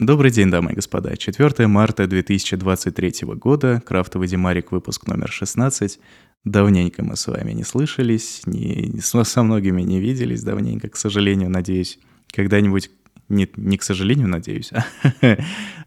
Добрый 0.00 0.30
день, 0.30 0.48
дамы 0.48 0.70
и 0.70 0.74
господа. 0.76 1.16
4 1.16 1.66
марта 1.66 2.06
2023 2.06 3.26
года, 3.34 3.82
Крафтовый 3.84 4.28
Димарик, 4.28 4.70
выпуск 4.70 5.08
номер 5.08 5.28
16. 5.28 5.98
Давненько 6.44 7.04
мы 7.04 7.16
с 7.16 7.26
вами 7.26 7.50
не 7.50 7.64
слышались, 7.64 8.42
не, 8.46 9.00
со 9.00 9.42
многими 9.42 9.82
не 9.82 9.98
виделись, 9.98 10.44
давненько, 10.44 10.88
к 10.88 10.96
сожалению, 10.96 11.50
надеюсь, 11.50 11.98
когда-нибудь, 12.30 12.92
не, 13.28 13.50
не 13.56 13.76
к 13.76 13.82
сожалению, 13.82 14.28
надеюсь, 14.28 14.70
а, 14.72 14.86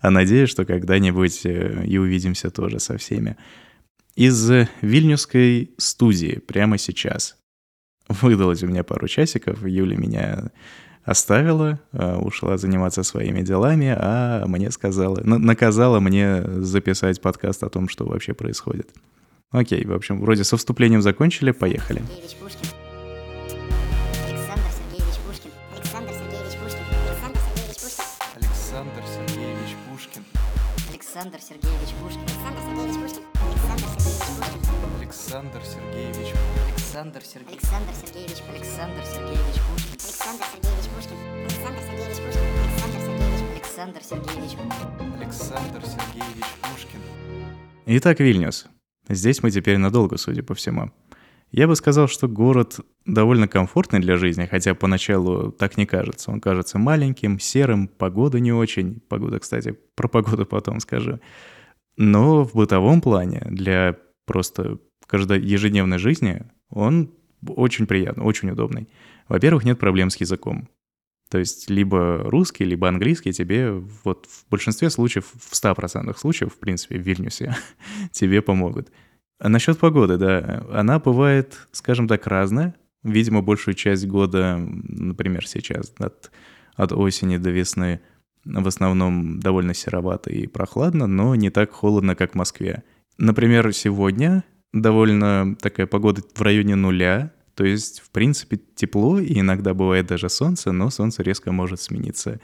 а 0.01 0.09
надеюсь, 0.09 0.49
что 0.49 0.65
когда-нибудь 0.65 1.45
э, 1.45 1.85
и 1.85 1.97
увидимся 1.97 2.51
тоже 2.51 2.81
со 2.81 2.97
всеми. 2.97 3.37
Из 4.17 4.51
Вильнюсской 4.81 5.71
студии 5.77 6.39
прямо 6.45 6.77
сейчас. 6.77 7.37
Выдалось 8.09 8.61
у 8.61 8.67
меня 8.67 8.83
пару 8.83 9.07
часиков, 9.07 9.65
Юля 9.65 9.95
меня 9.95 10.51
оставила, 11.03 11.79
э, 11.93 12.15
ушла 12.17 12.57
заниматься 12.57 13.03
своими 13.03 13.41
делами, 13.41 13.95
а 13.97 14.45
мне 14.47 14.71
сказала, 14.71 15.19
наказала 15.23 15.99
мне 15.99 16.43
записать 16.61 17.21
подкаст 17.21 17.63
о 17.63 17.69
том, 17.69 17.89
что 17.89 18.05
вообще 18.05 18.33
происходит. 18.33 18.89
Окей, 19.51 19.85
в 19.85 19.93
общем, 19.93 20.19
вроде 20.21 20.43
со 20.43 20.57
вступлением 20.57 21.01
закончили, 21.01 21.51
поехали. 21.51 22.01
Александр 29.31 29.47
Сергеевич 29.47 29.75
Пушкин. 29.89 30.23
Александр 30.89 31.39
Сергеевич 31.39 31.91
Пушкин. 32.01 33.23
Александр 34.99 35.61
Сергеевич 35.63 36.33
Александр 36.67 37.23
Сергеевич 37.23 37.63
Александр 37.63 37.93
Сергеевич 37.95 38.41
Александр 38.49 39.03
Сергеевич 39.05 39.57
Пушкин. 39.69 39.93
Александр 39.93 40.45
Сергеевич 40.51 40.87
Пушкин. 40.93 41.17
Александр 41.43 41.81
Сергеевич 41.87 42.17
Пушкин. 42.17 42.43
Александр 43.55 44.03
Сергеевич. 44.03 44.57
Александр 45.15 45.83
Сергеевич 45.85 46.45
Пушкин. 46.61 47.01
Итак, 47.85 48.19
Вильнюс. 48.19 48.65
Здесь 49.07 49.43
мы 49.43 49.51
теперь 49.51 49.77
надолго, 49.77 50.17
судя 50.17 50.43
по 50.43 50.55
всему. 50.55 50.91
Я 51.51 51.67
бы 51.67 51.75
сказал, 51.75 52.07
что 52.07 52.29
город 52.29 52.79
довольно 53.05 53.47
комфортный 53.47 53.99
для 53.99 54.17
жизни, 54.17 54.47
хотя 54.49 54.73
поначалу 54.73 55.51
так 55.51 55.77
не 55.77 55.85
кажется. 55.85 56.31
Он 56.31 56.39
кажется 56.39 56.79
маленьким, 56.79 57.39
серым, 57.39 57.87
погода 57.89 58.39
не 58.39 58.53
очень. 58.53 59.01
Погода, 59.09 59.39
кстати, 59.39 59.77
про 59.95 60.07
погоду 60.07 60.45
потом 60.45 60.79
скажу. 60.79 61.19
Но 61.97 62.45
в 62.45 62.53
бытовом 62.53 63.01
плане 63.01 63.45
для 63.49 63.97
просто 64.25 64.79
каждой 65.07 65.41
ежедневной 65.41 65.97
жизни 65.97 66.45
он 66.69 67.11
очень 67.45 67.85
приятный, 67.85 68.23
очень 68.23 68.49
удобный. 68.49 68.87
Во-первых, 69.27 69.65
нет 69.65 69.77
проблем 69.77 70.09
с 70.09 70.15
языком. 70.17 70.69
То 71.29 71.37
есть 71.37 71.69
либо 71.69 72.23
русский, 72.23 72.63
либо 72.63 72.87
английский 72.87 73.33
тебе 73.33 73.71
вот 74.03 74.25
в 74.25 74.49
большинстве 74.49 74.89
случаев, 74.89 75.25
в 75.33 75.53
100% 75.53 76.17
случаев, 76.17 76.53
в 76.53 76.59
принципе, 76.59 76.97
в 76.97 77.01
Вильнюсе, 77.01 77.55
тебе 78.11 78.41
помогут. 78.41 78.89
А 79.41 79.49
насчет 79.49 79.79
погоды, 79.79 80.17
да, 80.17 80.63
она 80.71 80.99
бывает, 80.99 81.67
скажем 81.71 82.07
так, 82.07 82.27
разная. 82.27 82.75
Видимо, 83.01 83.41
большую 83.41 83.73
часть 83.73 84.05
года, 84.05 84.59
например, 84.59 85.47
сейчас, 85.47 85.91
от, 85.97 86.29
от 86.75 86.91
осени 86.91 87.37
до 87.37 87.49
весны, 87.49 88.01
в 88.45 88.67
основном 88.67 89.39
довольно 89.39 89.73
серовато 89.73 90.29
и 90.29 90.45
прохладно, 90.45 91.07
но 91.07 91.33
не 91.33 91.49
так 91.49 91.71
холодно, 91.71 92.15
как 92.15 92.33
в 92.33 92.35
Москве. 92.35 92.83
Например, 93.17 93.73
сегодня 93.73 94.43
довольно 94.73 95.55
такая 95.59 95.87
погода 95.87 96.21
в 96.35 96.41
районе 96.43 96.75
нуля, 96.75 97.33
то 97.55 97.65
есть, 97.65 98.01
в 98.01 98.11
принципе, 98.11 98.59
тепло, 98.75 99.19
и 99.19 99.39
иногда 99.39 99.73
бывает 99.73 100.05
даже 100.05 100.29
солнце, 100.29 100.71
но 100.71 100.91
солнце 100.91 101.23
резко 101.23 101.51
может 101.51 101.81
смениться 101.81 102.39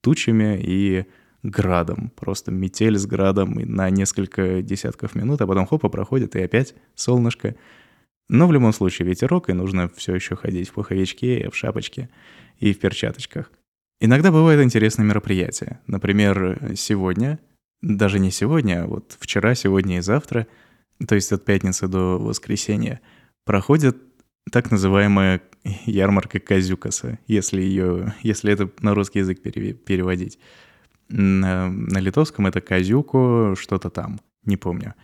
тучами 0.00 0.58
и 0.62 1.04
градом. 1.42 2.12
Просто 2.16 2.50
метель 2.50 2.98
с 2.98 3.06
градом 3.06 3.54
на 3.54 3.90
несколько 3.90 4.62
десятков 4.62 5.14
минут, 5.14 5.40
а 5.40 5.46
потом 5.46 5.66
хопа 5.66 5.88
проходит, 5.88 6.36
и 6.36 6.42
опять 6.42 6.74
солнышко. 6.94 7.56
Но 8.28 8.46
в 8.46 8.52
любом 8.52 8.72
случае 8.72 9.08
ветерок, 9.08 9.48
и 9.48 9.54
нужно 9.54 9.88
все 9.96 10.14
еще 10.14 10.36
ходить 10.36 10.68
в 10.68 10.72
пуховичке, 10.72 11.48
в 11.50 11.56
шапочке 11.56 12.08
и 12.58 12.72
в 12.72 12.78
перчаточках. 12.78 13.50
Иногда 14.00 14.30
бывают 14.30 14.62
интересные 14.62 15.06
мероприятия. 15.06 15.80
Например, 15.86 16.74
сегодня, 16.76 17.38
даже 17.82 18.18
не 18.18 18.30
сегодня, 18.30 18.84
а 18.84 18.86
вот 18.86 19.16
вчера, 19.18 19.54
сегодня 19.54 19.98
и 19.98 20.02
завтра— 20.02 20.46
то 21.06 21.14
есть 21.14 21.30
от 21.32 21.44
пятницы 21.44 21.86
до 21.86 22.18
воскресенья, 22.18 23.00
проходит 23.44 23.96
так 24.50 24.70
называемая 24.70 25.42
ярмарка 25.86 26.40
Казюкаса, 26.40 27.18
если 27.26 27.60
ее, 27.60 28.14
если 28.22 28.52
это 28.52 28.70
на 28.80 28.94
русский 28.94 29.20
язык 29.20 29.40
переводить. 29.42 30.38
На, 31.08 31.68
на 31.68 31.98
литовском 31.98 32.46
это 32.46 32.60
Казюко, 32.60 33.54
что-то 33.58 33.90
там, 33.90 34.20
не 34.44 34.56
помню. 34.56 34.94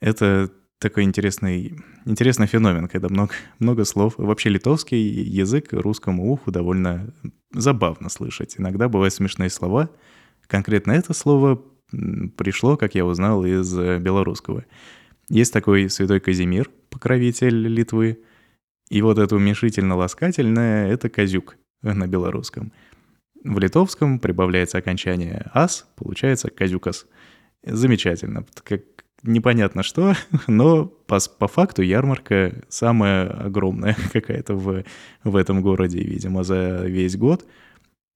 Это 0.00 0.50
такой 0.78 1.04
интересный, 1.04 1.78
интересный 2.04 2.46
феномен, 2.46 2.88
когда 2.88 3.08
много, 3.08 3.32
много 3.58 3.84
слов. 3.84 4.14
Вообще 4.16 4.48
литовский 4.48 5.00
язык 5.00 5.72
русскому 5.72 6.30
уху 6.30 6.50
довольно 6.50 7.12
забавно 7.52 8.08
слышать. 8.08 8.56
Иногда 8.58 8.88
бывают 8.88 9.14
смешные 9.14 9.50
слова. 9.50 9.90
Конкретно 10.46 10.92
это 10.92 11.14
слово 11.14 11.62
пришло, 12.36 12.76
как 12.76 12.94
я 12.94 13.04
узнал, 13.04 13.44
из 13.44 13.74
белорусского. 13.74 14.64
Есть 15.28 15.52
такой 15.52 15.90
святой 15.90 16.20
Казимир, 16.20 16.70
покровитель 16.90 17.66
Литвы, 17.66 18.18
и 18.88 19.02
вот 19.02 19.18
это 19.18 19.36
уменьшительно-ласкательное— 19.36 20.88
это 20.88 21.08
Казюк 21.10 21.56
на 21.82 22.06
белорусском. 22.06 22.72
В 23.44 23.58
литовском 23.58 24.18
прибавляется 24.18 24.78
окончание 24.78 25.50
«ас», 25.54 25.86
получается 25.96 26.50
«казюкас». 26.50 27.06
Замечательно. 27.64 28.44
Как 28.64 28.82
непонятно 29.22 29.82
что, 29.82 30.14
но 30.46 30.86
по, 30.86 31.18
по 31.38 31.48
факту 31.48 31.82
ярмарка 31.82 32.64
самая 32.68 33.28
огромная 33.28 33.96
какая-то 34.12 34.54
в, 34.54 34.84
в 35.24 35.36
этом 35.36 35.62
городе, 35.62 36.00
видимо, 36.00 36.44
за 36.44 36.84
весь 36.86 37.16
год. 37.16 37.46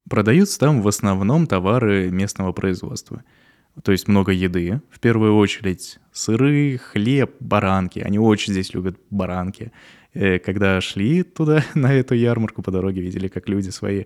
Продаются 0.08 0.58
там 0.58 0.82
в 0.82 0.88
основном 0.88 1.46
товары 1.46 2.10
местного 2.10 2.52
производства— 2.52 3.24
то 3.82 3.92
есть 3.92 4.06
много 4.06 4.32
еды. 4.32 4.82
В 4.90 5.00
первую 5.00 5.36
очередь 5.36 5.98
сыры, 6.12 6.78
хлеб, 6.78 7.34
баранки. 7.40 8.00
Они 8.00 8.18
очень 8.18 8.52
здесь 8.52 8.74
любят 8.74 8.98
баранки. 9.10 9.72
Э, 10.14 10.38
когда 10.38 10.80
шли 10.80 11.22
туда, 11.22 11.64
на 11.74 11.92
эту 11.92 12.14
ярмарку, 12.14 12.62
по 12.62 12.70
дороге 12.70 13.00
видели, 13.00 13.28
как 13.28 13.48
люди 13.48 13.70
свои 13.70 14.04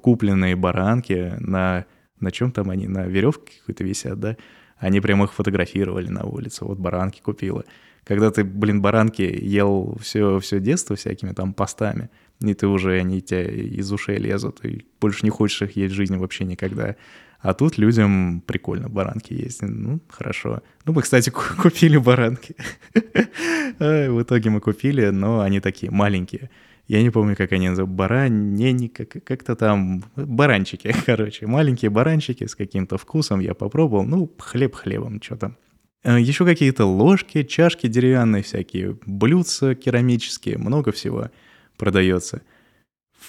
купленные 0.00 0.56
баранки 0.56 1.34
на... 1.38 1.86
На 2.20 2.30
чем 2.30 2.52
там 2.52 2.70
они? 2.70 2.86
На 2.86 3.06
веревке 3.06 3.58
какой-то 3.58 3.82
висят, 3.82 4.20
да? 4.20 4.36
Они 4.76 5.00
прямо 5.00 5.24
их 5.24 5.32
фотографировали 5.32 6.08
на 6.08 6.24
улице. 6.24 6.64
Вот 6.64 6.78
баранки 6.78 7.20
купила. 7.20 7.64
Когда 8.04 8.30
ты, 8.30 8.44
блин, 8.44 8.80
баранки 8.80 9.22
ел 9.22 9.96
все, 10.00 10.38
все 10.38 10.60
детство 10.60 10.94
всякими 10.94 11.32
там 11.32 11.52
постами, 11.52 12.10
и 12.40 12.54
ты 12.54 12.66
уже, 12.66 12.98
они 12.98 13.20
тебя 13.20 13.44
из 13.44 13.90
ушей 13.92 14.18
лезут, 14.18 14.64
и 14.64 14.86
больше 15.00 15.24
не 15.24 15.30
хочешь 15.30 15.62
их 15.62 15.76
есть 15.76 15.94
в 15.94 15.96
жизни 15.96 16.16
вообще 16.16 16.44
никогда. 16.44 16.96
А 17.42 17.54
тут 17.54 17.76
людям 17.76 18.40
прикольно 18.46 18.88
баранки 18.88 19.32
есть. 19.32 19.62
Ну, 19.62 20.00
хорошо. 20.08 20.62
Ну, 20.84 20.92
мы, 20.92 21.02
кстати, 21.02 21.30
купили 21.62 21.96
баранки. 21.96 22.54
В 23.78 24.22
итоге 24.22 24.50
мы 24.50 24.60
купили, 24.60 25.10
но 25.10 25.40
они 25.40 25.60
такие 25.60 25.90
маленькие. 25.90 26.50
Я 26.86 27.02
не 27.02 27.10
помню, 27.10 27.34
как 27.34 27.50
они 27.52 27.68
называются. 27.68 27.96
Баранени, 27.96 28.86
как-то 28.86 29.56
там... 29.56 30.04
Баранчики, 30.14 30.94
короче. 31.06 31.46
Маленькие 31.46 31.90
баранчики 31.90 32.46
с 32.46 32.54
каким-то 32.54 32.96
вкусом 32.96 33.40
я 33.40 33.54
попробовал. 33.54 34.04
Ну, 34.04 34.32
хлеб 34.38 34.76
хлебом, 34.76 35.20
что 35.20 35.36
там. 35.36 35.56
Э, 36.04 36.20
Еще 36.20 36.44
какие-то 36.44 36.84
ложки, 36.84 37.42
чашки 37.42 37.88
деревянные 37.88 38.44
всякие, 38.44 38.98
блюдца 39.04 39.74
керамические, 39.74 40.58
много 40.58 40.92
всего 40.92 41.30
продается. 41.76 42.42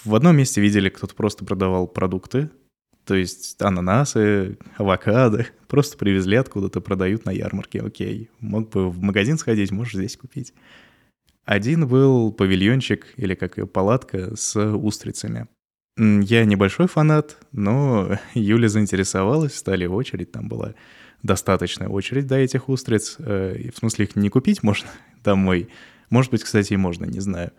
В 0.03 0.13
одном 0.13 0.37
месте 0.37 0.61
видели, 0.61 0.89
кто-то 0.89 1.15
просто 1.15 1.45
продавал 1.45 1.87
продукты, 1.87 2.49
то 3.05 3.15
есть 3.15 3.61
ананасы, 3.61 4.57
авокадо 4.77 5.47
просто 5.67 5.97
привезли 5.97 6.37
откуда-то, 6.37 6.81
продают 6.81 7.25
на 7.25 7.31
ярмарке. 7.31 7.81
Окей, 7.81 8.29
мог 8.39 8.69
бы 8.69 8.89
в 8.89 9.01
магазин 9.01 9.37
сходить, 9.37 9.71
можешь 9.71 9.95
здесь 9.95 10.17
купить. 10.17 10.53
Один 11.45 11.87
был 11.87 12.31
павильончик, 12.31 13.13
или 13.17 13.35
как 13.35 13.57
ее, 13.57 13.67
палатка 13.67 14.35
с 14.35 14.57
устрицами. 14.59 15.47
Я 15.97 16.45
небольшой 16.45 16.87
фанат, 16.87 17.37
но 17.51 18.17
Юля 18.33 18.69
заинтересовалась, 18.69 19.55
стали 19.55 19.85
в 19.85 19.93
очередь, 19.93 20.31
там 20.31 20.47
была 20.47 20.73
достаточная 21.21 21.87
очередь 21.87 22.27
до 22.27 22.35
этих 22.35 22.69
устриц. 22.69 23.15
Э, 23.19 23.69
в 23.73 23.77
смысле, 23.77 24.05
их 24.05 24.15
не 24.15 24.29
купить 24.29 24.63
можно 24.63 24.89
домой. 25.23 25.69
Может 26.09 26.31
быть, 26.31 26.43
кстати, 26.43 26.73
и 26.73 26.77
можно, 26.77 27.05
не 27.05 27.19
знаю. 27.19 27.51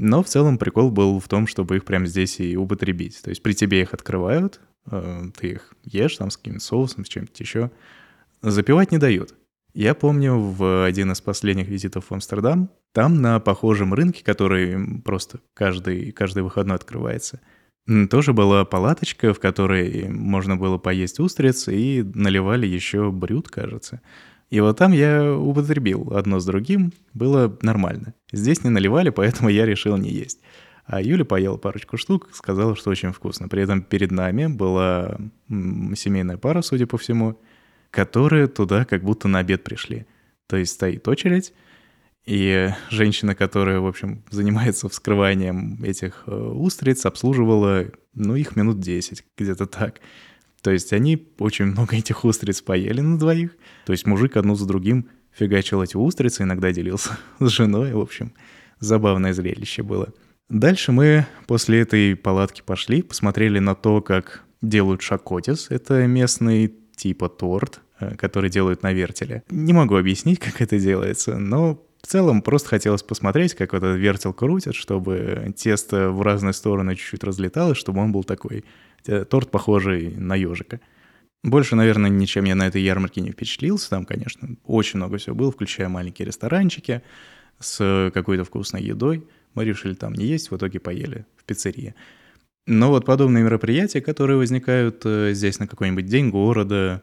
Но 0.00 0.22
в 0.22 0.28
целом 0.28 0.58
прикол 0.58 0.90
был 0.90 1.20
в 1.20 1.28
том, 1.28 1.46
чтобы 1.46 1.76
их 1.76 1.84
прямо 1.84 2.06
здесь 2.06 2.40
и 2.40 2.56
употребить. 2.56 3.20
То 3.22 3.30
есть 3.30 3.42
при 3.42 3.52
тебе 3.52 3.82
их 3.82 3.94
открывают, 3.94 4.60
Э, 4.90 5.24
ты 5.36 5.52
их 5.52 5.74
ешь 5.84 6.16
там 6.16 6.30
с 6.30 6.36
каким-то 6.36 6.60
соусом, 6.60 7.04
с 7.04 7.08
чем-то 7.08 7.32
еще. 7.38 7.70
Запивать 8.42 8.92
не 8.92 8.98
дают. 8.98 9.34
Я 9.74 9.94
помню 9.94 10.38
в 10.38 10.84
один 10.84 11.12
из 11.12 11.20
последних 11.20 11.68
визитов 11.68 12.06
в 12.06 12.12
Амстердам, 12.12 12.70
там 12.92 13.20
на 13.20 13.38
похожем 13.38 13.94
рынке, 13.94 14.24
который 14.24 15.00
просто 15.02 15.40
каждый, 15.54 16.10
каждый 16.12 16.42
выходной 16.42 16.76
открывается, 16.76 17.40
Тоже 18.10 18.32
была 18.32 18.64
палаточка, 18.64 19.32
в 19.32 19.40
которой 19.40 20.08
можно 20.08 20.56
было 20.56 20.78
поесть 20.78 21.20
устриц, 21.20 21.68
и 21.68 22.02
наливали 22.02 22.66
еще 22.66 23.10
брют, 23.10 23.48
кажется. 23.48 24.00
И 24.50 24.60
вот 24.60 24.78
там 24.78 24.92
я 24.92 25.34
употребил 25.34 26.12
одно 26.14 26.40
с 26.40 26.46
другим, 26.46 26.92
было 27.12 27.56
нормально. 27.60 28.14
Здесь 28.32 28.64
не 28.64 28.70
наливали, 28.70 29.10
поэтому 29.10 29.50
я 29.50 29.66
решил 29.66 29.96
не 29.96 30.10
есть. 30.10 30.40
А 30.86 31.02
Юля 31.02 31.26
поела 31.26 31.58
парочку 31.58 31.98
штук, 31.98 32.30
сказала, 32.32 32.74
что 32.74 32.90
очень 32.90 33.12
вкусно. 33.12 33.48
При 33.48 33.62
этом 33.62 33.82
перед 33.82 34.10
нами 34.10 34.46
была 34.46 35.18
семейная 35.48 36.38
пара, 36.38 36.62
судя 36.62 36.86
по 36.86 36.96
всему, 36.96 37.38
которые 37.90 38.46
туда 38.46 38.86
как 38.86 39.02
будто 39.02 39.28
на 39.28 39.40
обед 39.40 39.64
пришли. 39.64 40.06
То 40.46 40.56
есть 40.56 40.72
стоит 40.72 41.06
очередь, 41.06 41.52
и 42.24 42.70
женщина, 42.90 43.34
которая, 43.34 43.80
в 43.80 43.86
общем, 43.86 44.22
занимается 44.30 44.88
вскрыванием 44.88 45.82
этих 45.82 46.24
э, 46.26 46.34
устриц, 46.34 47.06
обслуживала, 47.06 47.86
ну, 48.14 48.34
их 48.34 48.56
минут 48.56 48.80
10, 48.80 49.24
где-то 49.36 49.66
так. 49.66 50.00
То 50.62 50.70
есть 50.70 50.92
они 50.92 51.28
очень 51.38 51.66
много 51.66 51.96
этих 51.96 52.24
устриц 52.24 52.62
поели 52.62 53.00
на 53.00 53.18
двоих. 53.18 53.56
То 53.86 53.92
есть 53.92 54.06
мужик 54.06 54.36
одну 54.36 54.54
за 54.54 54.66
другим 54.66 55.08
фигачил 55.32 55.82
эти 55.82 55.96
устрицы, 55.96 56.42
иногда 56.42 56.72
делился 56.72 57.18
с 57.38 57.48
женой, 57.48 57.92
в 57.92 58.00
общем. 58.00 58.32
Забавное 58.80 59.32
зрелище 59.32 59.82
было. 59.82 60.12
Дальше 60.48 60.92
мы 60.92 61.26
после 61.46 61.80
этой 61.80 62.16
палатки 62.16 62.62
пошли, 62.64 63.02
посмотрели 63.02 63.58
на 63.58 63.74
то, 63.74 64.00
как 64.00 64.44
делают 64.62 65.02
шакотис. 65.02 65.66
Это 65.70 66.06
местный 66.06 66.74
типа 66.96 67.28
торт, 67.28 67.80
э, 68.00 68.16
который 68.16 68.50
делают 68.50 68.82
на 68.82 68.92
вертеле. 68.92 69.42
Не 69.50 69.72
могу 69.72 69.96
объяснить, 69.96 70.38
как 70.40 70.60
это 70.60 70.78
делается, 70.78 71.38
но 71.38 71.84
в 72.00 72.06
целом 72.06 72.42
просто 72.42 72.68
хотелось 72.68 73.02
посмотреть, 73.02 73.54
как 73.54 73.72
вот 73.72 73.82
этот 73.82 73.98
вертел 73.98 74.32
крутят, 74.32 74.74
чтобы 74.74 75.52
тесто 75.56 76.10
в 76.10 76.22
разные 76.22 76.52
стороны 76.52 76.94
чуть-чуть 76.94 77.24
разлеталось, 77.24 77.78
чтобы 77.78 78.00
он 78.00 78.12
был 78.12 78.24
такой 78.24 78.64
э, 79.06 79.24
торт, 79.24 79.50
похожий 79.50 80.14
на 80.16 80.36
ежика. 80.36 80.80
Больше, 81.42 81.76
наверное, 81.76 82.10
ничем 82.10 82.44
я 82.44 82.54
на 82.54 82.66
этой 82.66 82.82
ярмарке 82.82 83.20
не 83.20 83.30
впечатлился. 83.30 83.90
Там, 83.90 84.04
конечно, 84.04 84.48
очень 84.64 84.98
много 84.98 85.18
всего 85.18 85.36
было, 85.36 85.52
включая 85.52 85.88
маленькие 85.88 86.26
ресторанчики 86.26 87.02
с 87.60 88.10
какой-то 88.12 88.44
вкусной 88.44 88.82
едой. 88.82 89.26
Мы 89.54 89.64
решили 89.64 89.94
там 89.94 90.14
не 90.14 90.24
есть, 90.24 90.50
в 90.50 90.56
итоге 90.56 90.80
поели 90.80 91.26
в 91.36 91.44
пиццерии. 91.44 91.94
Но 92.66 92.90
вот 92.90 93.06
подобные 93.06 93.44
мероприятия, 93.44 94.00
которые 94.00 94.36
возникают 94.36 95.02
э, 95.04 95.32
здесь 95.32 95.58
на 95.58 95.66
какой-нибудь 95.66 96.06
день 96.06 96.30
города, 96.30 97.02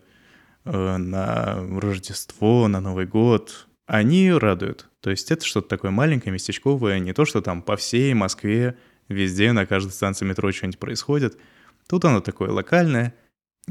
э, 0.63 0.97
на 0.97 1.55
Рождество, 1.79 2.67
на 2.67 2.81
Новый 2.81 3.07
год, 3.07 3.67
они 3.85 4.31
радуют. 4.31 4.89
То 5.01 5.09
есть 5.11 5.31
это 5.31 5.45
что-то 5.45 5.67
такое 5.67 5.91
маленькое, 5.91 6.33
местечковое, 6.33 6.99
не 6.99 7.13
то, 7.13 7.25
что 7.25 7.41
там 7.41 7.61
по 7.61 7.75
всей 7.75 8.13
Москве, 8.13 8.77
везде, 9.07 9.51
на 9.51 9.65
каждой 9.65 9.91
станции 9.91 10.25
метро 10.25 10.51
что-нибудь 10.51 10.79
происходит. 10.79 11.37
Тут 11.87 12.05
оно 12.05 12.21
такое 12.21 12.49
локальное 12.49 13.13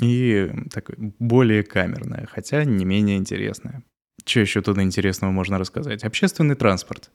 и 0.01 0.51
такое 0.73 0.97
более 1.19 1.63
камерное, 1.63 2.29
хотя 2.31 2.65
не 2.65 2.85
менее 2.85 3.17
интересное. 3.17 3.83
Что 4.25 4.41
еще 4.41 4.63
тут 4.63 4.79
интересного 4.79 5.33
можно 5.33 5.59
рассказать? 5.59 6.05
Общественный 6.05 6.55
транспорт. 6.55 7.11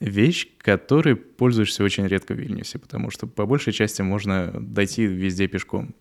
Вещь, 0.00 0.46
которой 0.58 1.16
пользуешься 1.16 1.82
очень 1.82 2.06
редко 2.06 2.32
в 2.32 2.38
Вильнюсе, 2.38 2.78
потому 2.78 3.10
что 3.10 3.26
по 3.26 3.46
большей 3.46 3.72
части 3.72 4.00
можно 4.02 4.52
дойти 4.52 5.04
везде 5.04 5.48
пешком. 5.48 5.94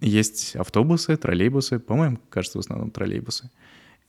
Есть 0.00 0.56
автобусы, 0.56 1.18
троллейбусы, 1.18 1.78
по-моему, 1.78 2.18
кажется, 2.30 2.56
в 2.56 2.62
основном 2.62 2.90
троллейбусы. 2.90 3.50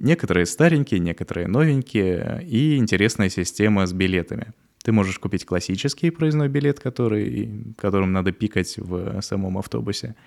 Некоторые 0.04 0.46
старенькие, 0.46 1.00
некоторые 1.00 1.48
новенькие, 1.48 2.46
и 2.46 2.76
интересная 2.76 3.30
система 3.30 3.88
с 3.88 3.94
билетами. 3.94 4.52
Ты 4.84 4.92
можешь 4.92 5.18
купить 5.18 5.46
классический 5.46 6.10
проездной 6.10 6.50
билет, 6.50 6.82
который, 6.82 7.74
которым 7.78 8.12
надо 8.12 8.34
пикать 8.34 8.78
в 8.78 9.22
самом 9.22 9.58
автобусе, 9.58 10.18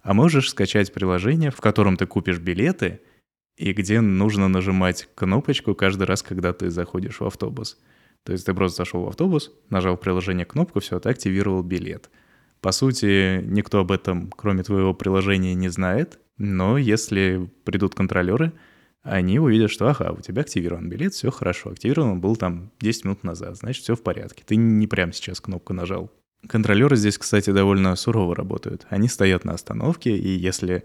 а 0.00 0.14
можешь 0.14 0.48
скачать 0.48 0.94
приложение, 0.94 1.50
в 1.50 1.60
котором 1.60 1.98
ты 1.98 2.06
купишь 2.06 2.38
билеты, 2.38 3.02
и 3.58 3.74
где 3.74 4.00
нужно 4.00 4.48
нажимать 4.48 5.06
кнопочку 5.14 5.74
каждый 5.74 6.04
раз, 6.04 6.22
когда 6.22 6.54
ты 6.54 6.70
заходишь 6.70 7.20
в 7.20 7.26
автобус. 7.26 7.78
То 8.24 8.32
есть 8.32 8.46
ты 8.46 8.54
просто 8.54 8.78
зашел 8.78 9.04
в 9.04 9.08
автобус, 9.08 9.52
нажал 9.68 9.98
в 9.98 10.00
приложение 10.00 10.46
кнопку, 10.46 10.80
все, 10.80 10.98
ты 11.00 11.10
активировал 11.10 11.62
билет. 11.62 12.08
По 12.62 12.72
сути, 12.72 13.42
никто 13.42 13.80
об 13.80 13.92
этом, 13.92 14.30
кроме 14.30 14.62
твоего 14.62 14.94
приложения, 14.94 15.54
не 15.54 15.68
знает, 15.68 16.18
но 16.38 16.78
если 16.78 17.50
придут 17.64 17.94
контролеры, 17.94 18.54
они 19.02 19.38
увидят, 19.38 19.70
что 19.70 19.88
ага, 19.88 20.12
у 20.12 20.20
тебя 20.20 20.42
активирован 20.42 20.88
билет, 20.88 21.14
все 21.14 21.30
хорошо. 21.30 21.70
Активирован 21.70 22.20
был 22.20 22.36
там 22.36 22.70
10 22.80 23.04
минут 23.04 23.24
назад, 23.24 23.56
значит, 23.56 23.82
все 23.82 23.94
в 23.94 24.02
порядке. 24.02 24.42
Ты 24.46 24.56
не 24.56 24.86
прямо 24.86 25.12
сейчас 25.12 25.40
кнопку 25.40 25.72
нажал. 25.72 26.10
Контролеры 26.46 26.96
здесь, 26.96 27.18
кстати, 27.18 27.50
довольно 27.50 27.96
сурово 27.96 28.34
работают. 28.36 28.86
Они 28.90 29.08
стоят 29.08 29.44
на 29.44 29.54
остановке, 29.54 30.16
и 30.16 30.28
если 30.28 30.84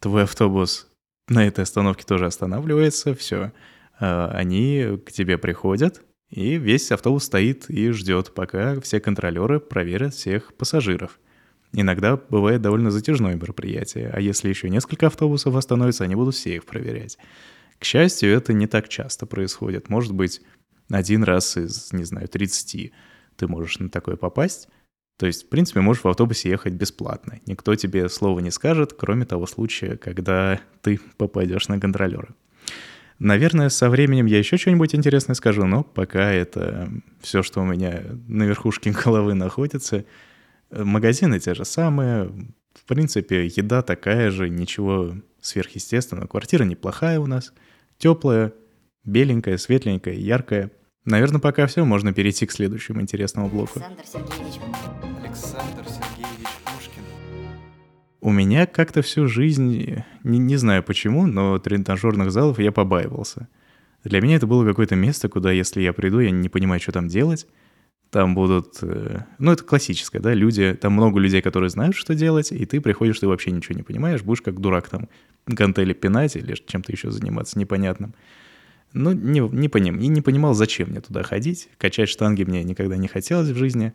твой 0.00 0.24
автобус 0.24 0.88
на 1.28 1.46
этой 1.46 1.62
остановке 1.62 2.04
тоже 2.04 2.26
останавливается, 2.26 3.14
все, 3.14 3.52
они 3.98 4.98
к 5.06 5.12
тебе 5.12 5.38
приходят, 5.38 6.02
и 6.28 6.56
весь 6.56 6.90
автобус 6.92 7.24
стоит 7.24 7.70
и 7.70 7.90
ждет, 7.90 8.34
пока 8.34 8.80
все 8.80 9.00
контролеры 9.00 9.60
проверят 9.60 10.14
всех 10.14 10.54
пассажиров. 10.54 11.18
Иногда 11.72 12.16
бывает 12.16 12.62
довольно 12.62 12.90
затяжное 12.90 13.36
мероприятие, 13.36 14.10
а 14.12 14.20
если 14.20 14.48
еще 14.48 14.68
несколько 14.68 15.06
автобусов 15.06 15.54
остановится, 15.54 16.04
они 16.04 16.16
будут 16.16 16.34
все 16.34 16.56
их 16.56 16.64
проверять. 16.64 17.16
К 17.78 17.84
счастью, 17.84 18.30
это 18.30 18.52
не 18.52 18.66
так 18.66 18.88
часто 18.88 19.26
происходит. 19.26 19.88
Может 19.88 20.12
быть, 20.12 20.42
один 20.90 21.22
раз 21.22 21.56
из, 21.56 21.92
не 21.92 22.04
знаю, 22.04 22.28
30 22.28 22.92
ты 23.36 23.46
можешь 23.46 23.78
на 23.78 23.88
такое 23.88 24.16
попасть. 24.16 24.68
То 25.16 25.26
есть, 25.26 25.46
в 25.46 25.48
принципе, 25.48 25.80
можешь 25.80 26.02
в 26.02 26.08
автобусе 26.08 26.48
ехать 26.48 26.74
бесплатно. 26.74 27.38
Никто 27.46 27.74
тебе 27.74 28.08
слова 28.08 28.40
не 28.40 28.50
скажет, 28.50 28.94
кроме 28.94 29.24
того 29.24 29.46
случая, 29.46 29.96
когда 29.96 30.60
ты 30.82 30.98
попадешь 31.18 31.68
на 31.68 31.78
контролера. 31.78 32.34
Наверное, 33.18 33.68
со 33.68 33.90
временем 33.90 34.24
я 34.24 34.38
еще 34.38 34.56
что-нибудь 34.56 34.94
интересное 34.94 35.34
скажу, 35.34 35.66
но 35.66 35.82
пока 35.82 36.32
это 36.32 36.90
все, 37.20 37.42
что 37.42 37.60
у 37.60 37.66
меня 37.66 38.02
на 38.28 38.44
верхушке 38.44 38.92
головы 39.04 39.34
находится. 39.34 40.06
Магазины 40.70 41.40
те 41.40 41.54
же 41.54 41.64
самые. 41.64 42.26
В 42.74 42.84
принципе, 42.86 43.46
еда 43.46 43.82
такая 43.82 44.30
же, 44.30 44.48
ничего 44.48 45.14
сверхъестественного. 45.40 46.26
Квартира 46.26 46.64
неплохая 46.64 47.18
у 47.18 47.26
нас, 47.26 47.52
теплая, 47.98 48.52
беленькая, 49.04 49.56
светленькая, 49.56 50.14
яркая. 50.14 50.70
Наверное, 51.04 51.40
пока 51.40 51.66
все, 51.66 51.84
можно 51.84 52.12
перейти 52.12 52.46
к 52.46 52.52
следующему 52.52 53.00
интересному 53.00 53.48
блоку. 53.48 53.80
Александр 53.80 54.32
Сергеевич 54.32 54.60
Александр 55.24 55.84
Сергеевич 55.88 56.48
Пушкин. 56.64 57.02
У 58.20 58.30
меня 58.30 58.66
как-то 58.66 59.02
всю 59.02 59.26
жизнь, 59.26 60.04
не, 60.22 60.38
не 60.38 60.56
знаю 60.56 60.82
почему, 60.82 61.26
но 61.26 61.58
тренажерных 61.58 62.30
залов 62.30 62.58
я 62.58 62.70
побаивался. 62.70 63.48
Для 64.04 64.20
меня 64.20 64.36
это 64.36 64.46
было 64.46 64.66
какое-то 64.66 64.94
место, 64.94 65.28
куда, 65.28 65.52
если 65.52 65.80
я 65.80 65.92
приду, 65.92 66.20
я 66.20 66.30
не 66.30 66.48
понимаю, 66.48 66.80
что 66.80 66.92
там 66.92 67.08
делать. 67.08 67.46
Там 68.10 68.34
будут... 68.34 68.78
э, 68.82 69.20
Ну, 69.38 69.52
это 69.52 69.62
классическое, 69.62 70.20
да, 70.20 70.34
люди... 70.34 70.76
Там 70.80 70.94
много 70.94 71.20
людей, 71.20 71.42
которые 71.42 71.70
знают, 71.70 71.94
что 71.94 72.14
делать, 72.14 72.50
и 72.50 72.66
ты 72.66 72.80
приходишь, 72.80 73.20
ты 73.20 73.28
вообще 73.28 73.52
ничего 73.52 73.76
не 73.76 73.84
понимаешь, 73.84 74.22
будешь 74.22 74.42
как 74.42 74.60
дурак 74.60 74.88
там 74.88 75.08
гантели 75.46 75.92
пинать 75.92 76.36
или 76.36 76.54
чем-то 76.54 76.90
еще 76.92 77.10
заниматься 77.10 77.58
непонятным. 77.58 78.14
Ну, 78.92 79.12
не, 79.12 79.40
не 79.40 79.68
поним, 79.68 80.00
и 80.00 80.08
не 80.08 80.20
понимал, 80.20 80.54
зачем 80.54 80.90
мне 80.90 81.00
туда 81.00 81.22
ходить. 81.22 81.68
Качать 81.78 82.08
штанги 82.08 82.42
мне 82.42 82.64
никогда 82.64 82.96
не 82.96 83.06
хотелось 83.06 83.50
в 83.50 83.56
жизни. 83.56 83.92